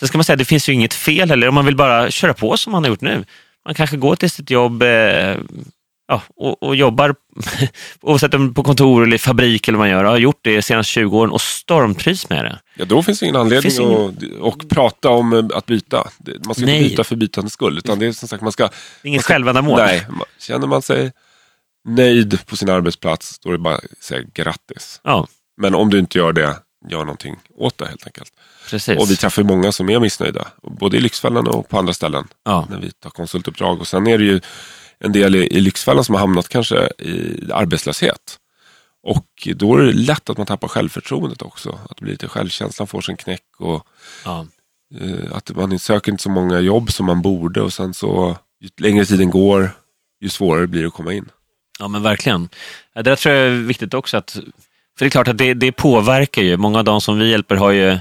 [0.00, 2.34] Så ska man säga, det finns ju inget fel heller om man vill bara köra
[2.34, 3.24] på som man har gjort nu.
[3.64, 5.36] Man kanske går till sitt jobb eh,
[6.08, 7.14] ja, och, och jobbar,
[8.00, 10.92] oavsett om på kontor eller fabrik eller vad man gör, har gjort det de senaste
[10.92, 12.58] 20 åren och stormtrivs med det.
[12.76, 16.08] Ja, då finns det ingen anledning Finns ingen- att och prata om eh, att byta.
[16.18, 16.76] Det- Man ska Nej.
[16.76, 17.78] inte byta för bytandets skull.
[17.78, 18.68] Utan det är som sagt, man ska...
[19.02, 19.78] Det inget självändamål.
[19.80, 20.06] Nej,
[20.38, 21.12] känner man sig
[21.84, 25.00] nöjd på sin arbetsplats, då är det bara att säga grattis.
[25.04, 25.26] Ja,
[25.56, 26.56] Men om du inte gör det,
[26.88, 28.32] gör någonting åt det helt enkelt.
[28.70, 28.98] precis.
[28.98, 30.48] Och vi träffar många som är missnöjda.
[30.62, 32.28] Både i Lyxfällan och på andra ställen.
[32.44, 32.66] ja.
[32.70, 33.80] När vi tar konsultuppdrag.
[33.80, 34.40] Och sen är det ju
[34.98, 38.36] en del i, i Lyxfällan som har hamnat kanske i arbetslöshet.
[39.02, 41.78] Och då är det lätt att man tappar självförtroendet också.
[41.88, 43.44] Att det blir lite självkänslan får sin knäck.
[43.58, 43.86] Och
[44.24, 44.46] ja.
[45.00, 47.62] eh, att man söker inte så många jobb som man borde.
[47.62, 49.70] Och sen så, ju längre tiden går,
[50.20, 51.28] ju svårare blir det att komma in.
[51.80, 52.48] Ja, men verkligen.
[52.94, 54.16] Ja, Det tror jag är viktigt också.
[54.16, 54.30] att
[54.98, 56.56] För det är klart att det, det påverkar ju.
[56.56, 57.98] Många av de som vi hjälper har ju,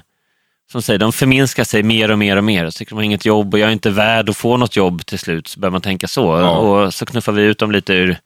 [0.72, 2.70] som säger, de förminskar sig mer och mer och mer.
[2.70, 5.06] Så tycker de har inget jobb och jag är inte värd att få något jobb
[5.06, 5.48] till slut.
[5.48, 6.22] Så börjar man tänka så.
[6.22, 6.50] Ja.
[6.50, 8.18] Och så knuffar vi ut dem lite ur,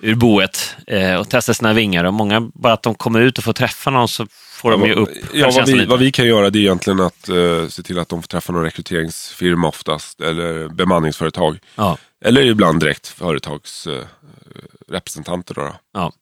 [0.00, 2.04] ur boet eh, och testar sina vingar.
[2.04, 4.26] Och många, bara att de kommer ut och får träffa någon så
[4.64, 7.28] får de ju upp Ja, vad vi, vad vi kan göra det är egentligen att
[7.28, 10.20] eh, se till att de får träffa någon rekryteringsfirma oftast.
[10.20, 11.58] Eller bemanningsföretag.
[11.76, 11.98] Ja.
[12.24, 14.00] Eller ibland direkt företagsrepresentanter.
[14.00, 14.04] Eh,
[14.88, 15.74] representanter då, då.
[15.92, 16.12] Ja,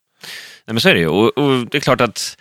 [0.67, 1.09] Nej, men så är det ju.
[1.09, 2.37] Och, och det är klart att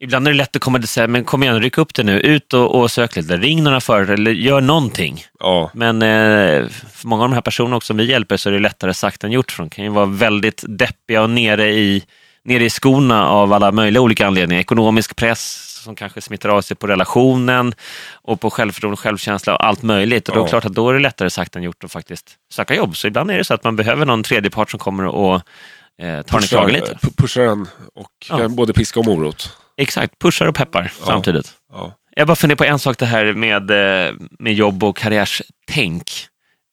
[0.00, 2.20] ibland är det lätt att komma och säga, men kom igen, ryck upp det nu,
[2.20, 5.24] ut och, och sök lite, ring några företag eller gör någonting.
[5.40, 8.52] Ja, Men eh, för många av de här personerna också som vi hjälper så är
[8.52, 12.02] det lättare sagt än gjort, för de kan ju vara väldigt deppiga och nere i,
[12.44, 14.60] nere i skorna av alla möjliga olika anledningar.
[14.60, 17.74] Ekonomisk press som kanske smittar av sig på relationen
[18.12, 20.28] och på självförtroende, självkänsla och allt möjligt.
[20.28, 22.30] Och då är det klart att då är det lättare sagt än gjort att faktiskt
[22.52, 22.96] söka jobb.
[22.96, 25.34] Så ibland är det så att man behöver någon tredje part som kommer och
[26.02, 26.92] eh, tar en i lite.
[27.02, 28.38] pu- pushar en och Ja.
[28.38, 29.56] kan både piska och morot.
[29.76, 31.06] Exakt, pushar och peppar Ja.
[31.06, 31.52] samtidigt.
[31.72, 31.94] Ja.
[32.16, 36.10] Jag bara funderar på en sak det här med, eh, med jobb och karriärstänk.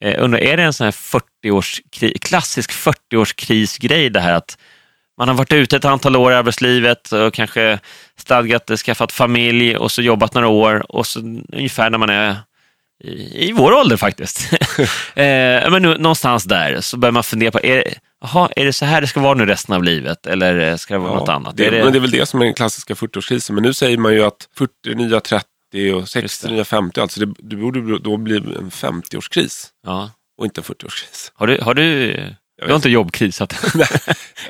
[0.04, 1.80] Eh, undrar, är det en sån här 40-års,
[2.20, 4.58] klassisk 40-årskrisgrej det här att
[5.18, 7.78] man har varit ute ett antal år i arbetslivet och kanske
[8.16, 11.20] stadgat, skaffat familj och så jobbat några år och så
[11.52, 12.36] ungefär när man är
[13.04, 14.52] i, i vår ålder faktiskt.
[15.14, 17.94] eh, men nu, någonstans där så börjar man fundera på, är,
[18.24, 21.00] aha, är det så här det ska vara nu resten av livet eller ska det
[21.00, 21.56] vara något annat?
[21.56, 23.52] Det, är det, Men det är väl det som är den klassiska 40-årskrisen.
[23.52, 26.54] Men nu säger man ju att 40 nya 30 och Just 60 det.
[26.54, 27.00] nya 50.
[27.00, 30.10] Alltså det, det borde då bli en 50-årskris ja.
[30.38, 31.32] och inte en 40-årskris.
[31.34, 32.16] Har du, har du,
[32.66, 33.54] du har inte jobbkrisat?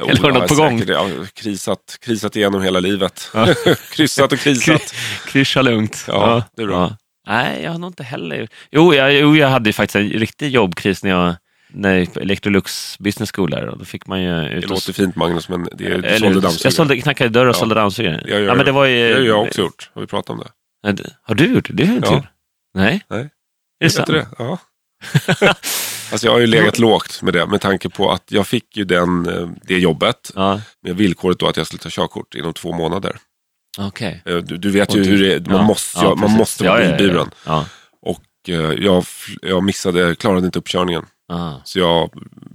[0.00, 0.82] Jo, Eller det jag något på har gång?
[0.86, 3.30] Ja, krisat, krisat igenom hela livet.
[3.34, 3.48] Ja.
[3.92, 4.94] Kryssat och krisat.
[5.26, 6.04] Kryscha lugnt.
[6.08, 6.96] Ja, det är bra.
[7.26, 8.48] Nej, jag har nog inte heller.
[8.70, 11.34] Jo, jag, jo, jag hade faktiskt en riktig jobbkris när jag
[11.74, 13.74] när jag Electrolux Business School där.
[13.78, 16.60] Då fick man ju ut Det låter fint Magnus, men det är, du sålde dammsugare.
[16.64, 17.58] Jag sålde, knackade dörr och Ja.
[17.58, 18.22] sålde dammsugare.
[18.26, 19.90] Jag gör ja, men det var ju, Det har jag också gjort.
[19.94, 21.12] Har vi pratat om det?
[21.22, 21.74] Har du gjort det?
[21.74, 22.16] Det har jag inte Ja.
[22.16, 22.26] gjort.
[22.74, 23.02] Nej.
[23.10, 23.20] Nej.
[23.20, 23.28] Är
[23.84, 24.06] det sant?
[24.06, 24.26] du det?
[24.38, 24.58] Ja.
[26.12, 28.84] Alltså jag har ju legat lågt med det med tanke på att jag fick ju
[28.84, 32.72] den, eh, det jobbet Ja, med villkoret då att jag skulle ta körkort inom två
[32.72, 33.16] månader.
[33.78, 34.22] okej.
[34.26, 36.96] Eh, Du, du vet ju hur det är, man Ja, måste, ja, man måste vara
[36.96, 37.30] bilburen.
[38.02, 38.54] Och eh,
[38.84, 39.04] jag,
[39.42, 41.04] jag missade, klarade inte uppkörningen.
[41.28, 41.62] ja.
[41.64, 42.10] Så jag,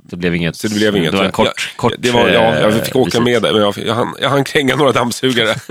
[0.10, 0.55] Det blev inget.
[0.55, 1.12] så det blev inget.
[1.12, 3.24] Det var en kort, jag, kort det var, ja, jag fick åka visit.
[3.24, 5.55] med där, men jag, jag, hann, jag hann kränga några dammsugare.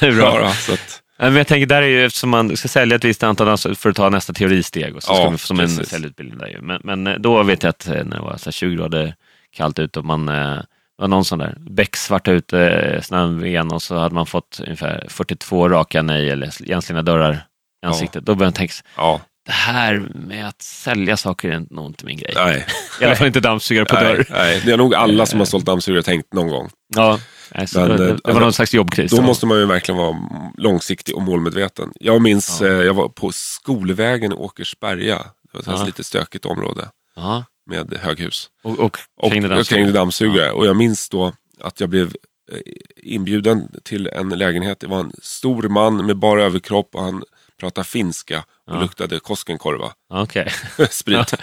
[0.00, 0.40] Det är bra.
[0.40, 3.22] Ja, så att, Men jag tänker, där är ju eftersom man ska sälja ett visst
[3.22, 5.88] antal alltså, för att ta nästa teoristeg och så Ja, ska man som en precis.
[5.88, 6.60] säljutbildning där ju.
[6.60, 9.14] Men, men eh, då vet jag att eh, när det var så här 20 grader
[9.56, 10.58] kallt ute och man eh,
[10.98, 15.68] var någon sån där becksvart ute, snön igen och så hade man fått ungefär 42
[15.68, 17.36] raka nej eller igenslagna dörrar i
[17.82, 17.88] Ja.
[17.88, 18.24] ansiktet.
[18.24, 22.16] Då började jag tänka, ja, det här med att sälja saker är nog inte min
[22.18, 22.32] grej.
[22.36, 22.66] nej.
[23.00, 24.26] I alla fall inte dammsugare på nej, dörr.
[24.30, 24.62] nej.
[24.64, 26.70] Det är nog alla som har sålt dammsugare tänkt någon gång.
[26.94, 27.18] Ja,
[27.54, 29.10] nej, så Men, det, eh, det var alltså, någon slags jobbkris.
[29.10, 30.16] Då måste man ju verkligen vara
[30.58, 31.92] långsiktig och målmedveten.
[32.00, 32.66] Jag minns, Ja.
[32.66, 35.16] eh, jag var på Skolvägen i Åkersberga.
[35.52, 35.86] Det var ett Ja.
[35.86, 37.44] lite stökigt område ja.
[37.70, 38.50] med höghus.
[38.64, 39.90] Och, och Och krängde jag dammsugare.
[39.92, 40.50] dammsugare.
[40.52, 42.06] Och jag minns då att jag blev
[42.52, 42.58] eh,
[42.96, 44.80] inbjuden till en lägenhet.
[44.80, 47.22] Det var en stor man med bara överkropp och han
[47.60, 49.92] pratade finska och luktade Koskenkorva.
[50.10, 50.52] Okej.
[50.90, 51.34] Sprit.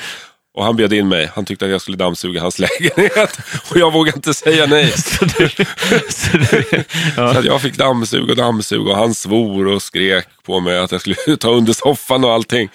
[0.56, 1.32] Och han bjöd in mig.
[1.36, 3.40] Han tyckte att jag skulle dammsuga hans lägenhet.
[3.72, 4.92] Och jag vågade inte säga nej.
[4.98, 5.50] så du,
[6.10, 6.64] så du,
[7.16, 7.38] Så ja.
[7.38, 11.02] att jag fick dammsuga och dammsuga och han svor och skrek på mig att jag
[11.02, 12.70] skulle ta under soffan och allting.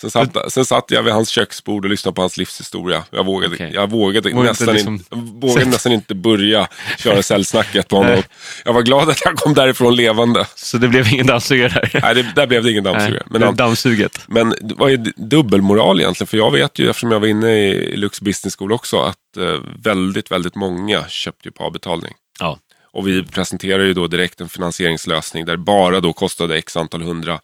[0.00, 3.04] Sen satt, sen satt jag vid hans köksbord och lyssnade på hans livshistoria.
[3.10, 3.70] Jag vågade, Okej.
[3.74, 8.22] jag vågade, nästan, inte liksom- in, jag vågade nästan inte börja köra säljsnacket på honom.
[8.64, 10.46] Jag var glad att jag kom därifrån levande.
[10.54, 12.00] Så det blev ingen dammsugare där?
[12.02, 13.22] Nej, det, där blev det ingen dammsugare.
[13.30, 14.20] men dammsuget.
[14.26, 16.26] men vad är dubbelmoral egentligen?
[16.26, 19.60] För jag vet ju, eftersom jag var inne i Lux Business School också, att eh,
[19.82, 22.14] väldigt, väldigt många köpte ju på avbetalning.
[22.40, 22.58] Ja.
[22.92, 27.40] Och vi presenterar ju då direkt en finansieringslösning där bara då kostade x antal hundra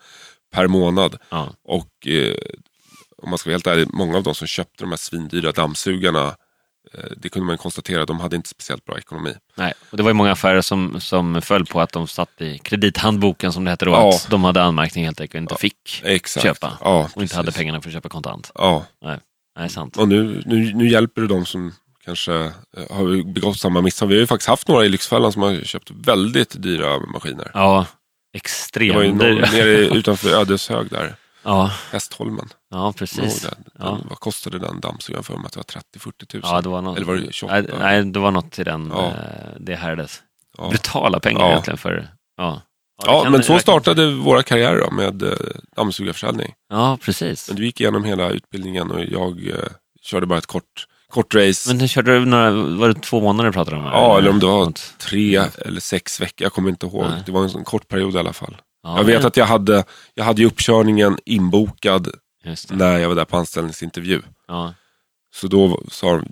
[0.57, 1.17] per månad.
[1.31, 1.49] ja.
[1.65, 2.35] Och eh,
[3.23, 6.27] om man ska vara helt ärlig, många av de som köpte de här svindyra dammsugarna,
[6.95, 9.35] eh, det kunde man konstatera, de hade inte speciellt bra ekonomi.
[9.55, 12.59] Nej, och det var ju många affärer som, som föll på att de satt i
[12.59, 14.09] kredithandboken som det hette då, Ja.
[14.09, 16.43] att de hade anmärkning helt enkelt och inte fick Exakt.
[16.47, 16.79] köpa.
[16.81, 17.59] Ja, och inte hade precis.
[17.59, 18.51] pengarna för att köpa kontant.
[18.55, 18.85] Ja,
[19.59, 19.97] Nej, sant.
[19.97, 21.73] och nu, nu, nu hjälper du de som
[22.05, 22.51] kanske eh,
[22.91, 24.07] har begått samma misstag.
[24.07, 27.51] Vi har ju faktiskt haft några i Lyxfällan som har köpt väldigt dyra maskiner.
[27.55, 27.87] Ja,
[28.73, 32.49] Det var ju någon, nere utanför Ödeshög där, Ja, Hästholmen.
[32.71, 33.43] ja precis.
[33.43, 33.55] det?
[33.79, 33.85] Ja.
[33.85, 35.47] Den, vad kostade den dammsugaren för mig?
[35.47, 35.59] Att det
[36.03, 36.51] var 30-40 tusen?
[36.51, 37.55] Ja, det var något, Eller var det 28?
[37.61, 39.07] nej, nej, det var något till den, Ja.
[39.07, 39.13] eh,
[39.61, 40.23] det härdes.
[40.59, 40.69] ja.
[40.69, 41.51] Brutala pengar Ja.
[41.51, 42.63] egentligen för, ja.
[43.05, 45.33] Ja, kan- men så startade våra karriärer då, med eh,
[45.77, 46.55] dammsugarförsäljning.
[46.71, 47.49] Ja, precis.
[47.49, 49.55] Men du gick igenom hela utbildningen och jag eh,
[50.03, 51.75] körde bara ett kort, kort race.
[51.75, 53.85] Men körde du några, var det två månader du pratade om?
[53.85, 54.95] Ja, eller om det var Något.
[54.99, 57.05] tre eller sex veckor, jag kommer inte ihåg.
[57.11, 57.23] Nej.
[57.27, 58.57] Det var en sån kort period i alla fall.
[58.83, 59.85] Ja, jag vet men- att jag hade,
[60.15, 62.09] jag hade ju uppkörningen inbokad
[62.71, 64.23] när jag var där på anställningsintervju.
[64.49, 64.75] Ja,
[65.35, 66.25] Så då sa de,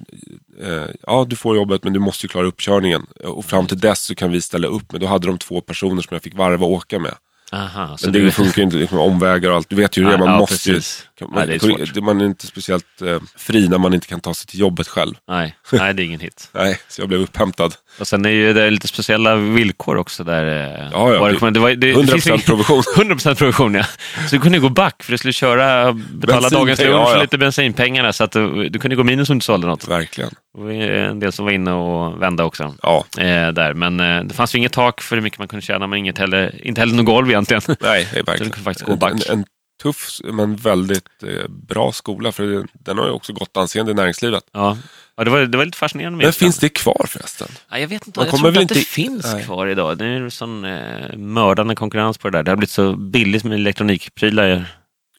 [0.66, 3.06] eh, ja du får jobbet men du måste ju klara uppkörningen.
[3.24, 5.00] Och fram till dess så kan vi ställa upp med.
[5.00, 7.14] Då hade de två personer som jag fick varva och åka med.
[7.52, 7.96] aha.
[7.96, 9.68] Så Men det du- funkar ju inte liksom, med omvägar och allt.
[9.68, 10.80] Du vet ju hur det är, man ja, måste ju
[11.18, 14.20] Kan Nej, det är man, man är inte speciellt eh, fri när man inte kan
[14.20, 15.14] ta sig till jobbet själv.
[15.28, 16.48] Nej, nej, det är ingen hit.
[16.52, 17.74] Nej, så jag blev upphämtad.
[18.00, 20.44] Och sen är ju det lite speciella villkor också där.
[20.46, 22.82] eh, Ja, ja, var det- det, det var, det, 100% det finns ing- provision.
[22.96, 23.84] 100% provision, ja.
[24.28, 27.16] Så du kunde gå back för du skulle köra, betala Bensin, dagens ja, lunch och
[27.16, 27.22] ja.
[27.22, 28.12] lite bensinpengarna.
[28.12, 29.88] Så att du, du kunde gå minus om du sålde något.
[29.88, 30.30] Verkligen.
[30.58, 32.74] Ju en del som var inne och vände också.
[32.82, 33.74] Ja, Eh, där.
[33.74, 36.18] Men eh, det fanns ju inget tak för hur mycket man kunde tjäna, men inget
[36.18, 37.62] heller, inte heller något golv egentligen.
[37.66, 38.52] nej, det är Så du verkligen.
[38.52, 39.12] kan faktiskt gå back.
[39.28, 39.44] En, en
[39.84, 42.32] tuff men väldigt eh, bra skola.
[42.32, 44.44] För det- den har ju också gott anseende i näringslivet.
[44.52, 44.76] Ja.
[45.16, 46.24] Ja, det, var, det var lite fascinerande.
[46.24, 47.48] Men finns det kvar förresten?
[47.70, 49.44] Ja, jag vet inte, Man jag kommer tror inte att det inte- finns Nej.
[49.44, 49.98] kvar idag.
[49.98, 52.42] Det är en sån eh, mördande konkurrens på det där.
[52.42, 54.66] Det har blivit så billigt med elektronikprylar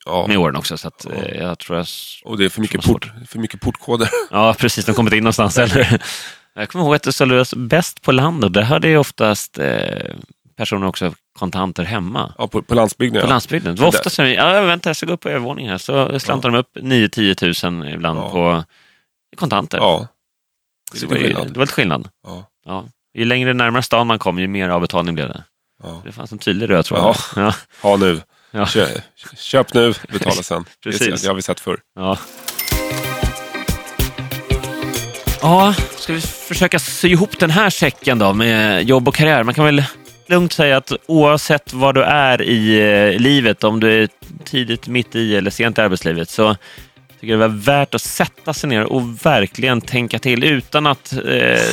[0.06, 0.26] Ja.
[0.26, 0.76] med åren också.
[0.78, 1.86] Så att, eh, jag tror jag...
[2.24, 4.08] Och det är för mycket, port, för mycket portkoder.
[4.30, 4.84] Ja, precis.
[4.84, 5.58] De har kommit in någonstans.
[5.58, 6.02] Eller?
[6.54, 8.52] Jag kommer ihåg att det såldes bäst på landet.
[8.52, 10.14] Där hade ju oftast eh,
[10.56, 12.34] personer också kontanter hemma.
[12.38, 13.20] Ja, på, på landsbygden.
[13.20, 13.30] På ja.
[13.30, 13.74] landsbygden.
[13.76, 15.78] Det var ofta så ja, vänta, jag ska gå upp på övervåningen här.
[15.78, 18.30] Så slantar de upp 9-10 tusen ibland Ja.
[18.30, 18.64] på
[19.36, 19.78] kontanter.
[19.78, 20.08] ja.
[20.92, 22.08] Det Så det, var ju, det var lite skillnad.
[22.26, 22.46] Ja.
[22.64, 22.84] Ja.
[23.14, 25.44] Ju längre närmare stan man kom, ju mer avbetalning blev det.
[25.82, 26.02] Ja.
[26.04, 27.16] Det fanns en tydlig röd tråd.
[27.36, 27.54] Ja.
[27.82, 28.20] Ha nu.
[28.50, 28.66] Ja.
[28.66, 28.86] Kö,
[29.36, 30.64] köp nu, betala sen.
[30.82, 31.22] Precis.
[31.22, 31.78] Det har vi sett förr.
[31.94, 32.18] Ja.
[35.42, 39.42] Ja, ska vi försöka sy ihop den här säcken då med jobb och karriär?
[39.42, 39.84] Man kan väl
[40.28, 44.08] lugnt säga att oavsett vad du är i eh, livet, om du är
[44.44, 46.56] tidigt, mitt i eller sent i arbetslivet, så
[47.20, 50.44] tycker jag det var värt att sätta sig ner och verkligen tänka till.
[50.44, 51.20] Utan att eh,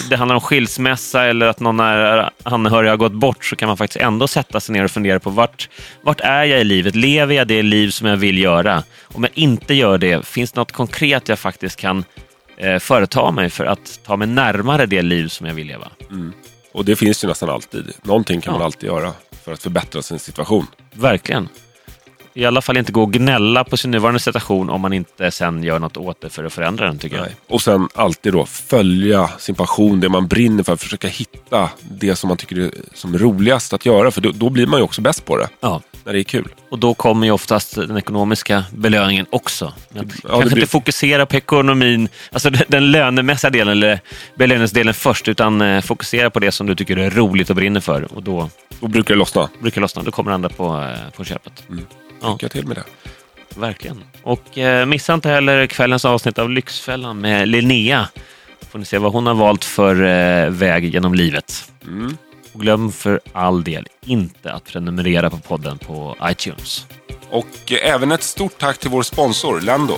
[0.10, 3.78] det handlar om skilsmässa eller att någon är anhörig har gått bort så kan man
[3.78, 5.70] faktiskt ändå sätta sig ner och fundera på vart,
[6.02, 6.96] vart är jag i livet?
[6.96, 8.84] Lever jag det liv som jag vill göra?
[9.04, 12.04] Om jag inte gör det, finns det något konkret jag faktiskt kan
[12.58, 15.88] eh, företa mig för att ta mig närmare det liv som jag vill leva?
[16.12, 16.34] Mm.
[16.74, 17.92] Och det finns ju nästan alltid.
[18.02, 18.58] Någonting kan Ja.
[18.58, 19.14] man alltid göra
[19.44, 20.68] för att förbättra sin situation.
[20.94, 21.50] Verkligen.
[22.36, 25.64] I alla fall inte gå och gnälla på sin nuvarande situation om man inte sen
[25.64, 27.24] gör något åt det för att förändra den, tycker jag.
[27.26, 27.36] Nej.
[27.48, 30.76] Och sen alltid då följa sin passion, det man brinner för.
[30.76, 34.12] Försöka hitta det som man tycker är som roligast att göra.
[34.12, 35.48] För då, då blir man ju också bäst på det.
[35.60, 35.82] Ja.
[36.06, 36.48] När det är kul.
[36.72, 39.74] Och då kommer ju oftast den ekonomiska belöningen också.
[39.90, 44.00] Men det kanske blir- inte fokusera på ekonomin, alltså den- lönemässiga delen eller
[44.36, 48.14] belöningsdelen först, utan eh, fokusera på det som du tycker är roligt och brinner för.
[48.16, 49.50] Och då Då brukar det lossna.
[49.62, 50.04] brukar det lossna.
[50.04, 51.64] Då kommer andra på, eh, på köpet.
[51.70, 51.76] Ja.
[52.32, 52.84] Lycka till med det.
[53.56, 54.04] Verkligen.
[54.24, 58.08] Och eh, missa inte heller kvällens avsnitt av Lyxfällan med Linnea.
[58.72, 61.72] Får ni se vad hon har valt för eh, väg genom livet.
[61.88, 62.18] Mm.
[62.54, 66.86] Och glöm för all del inte att prenumerera på podden på iTunes.
[67.30, 69.98] Och eh, även ett stort tack till vår sponsor Lando.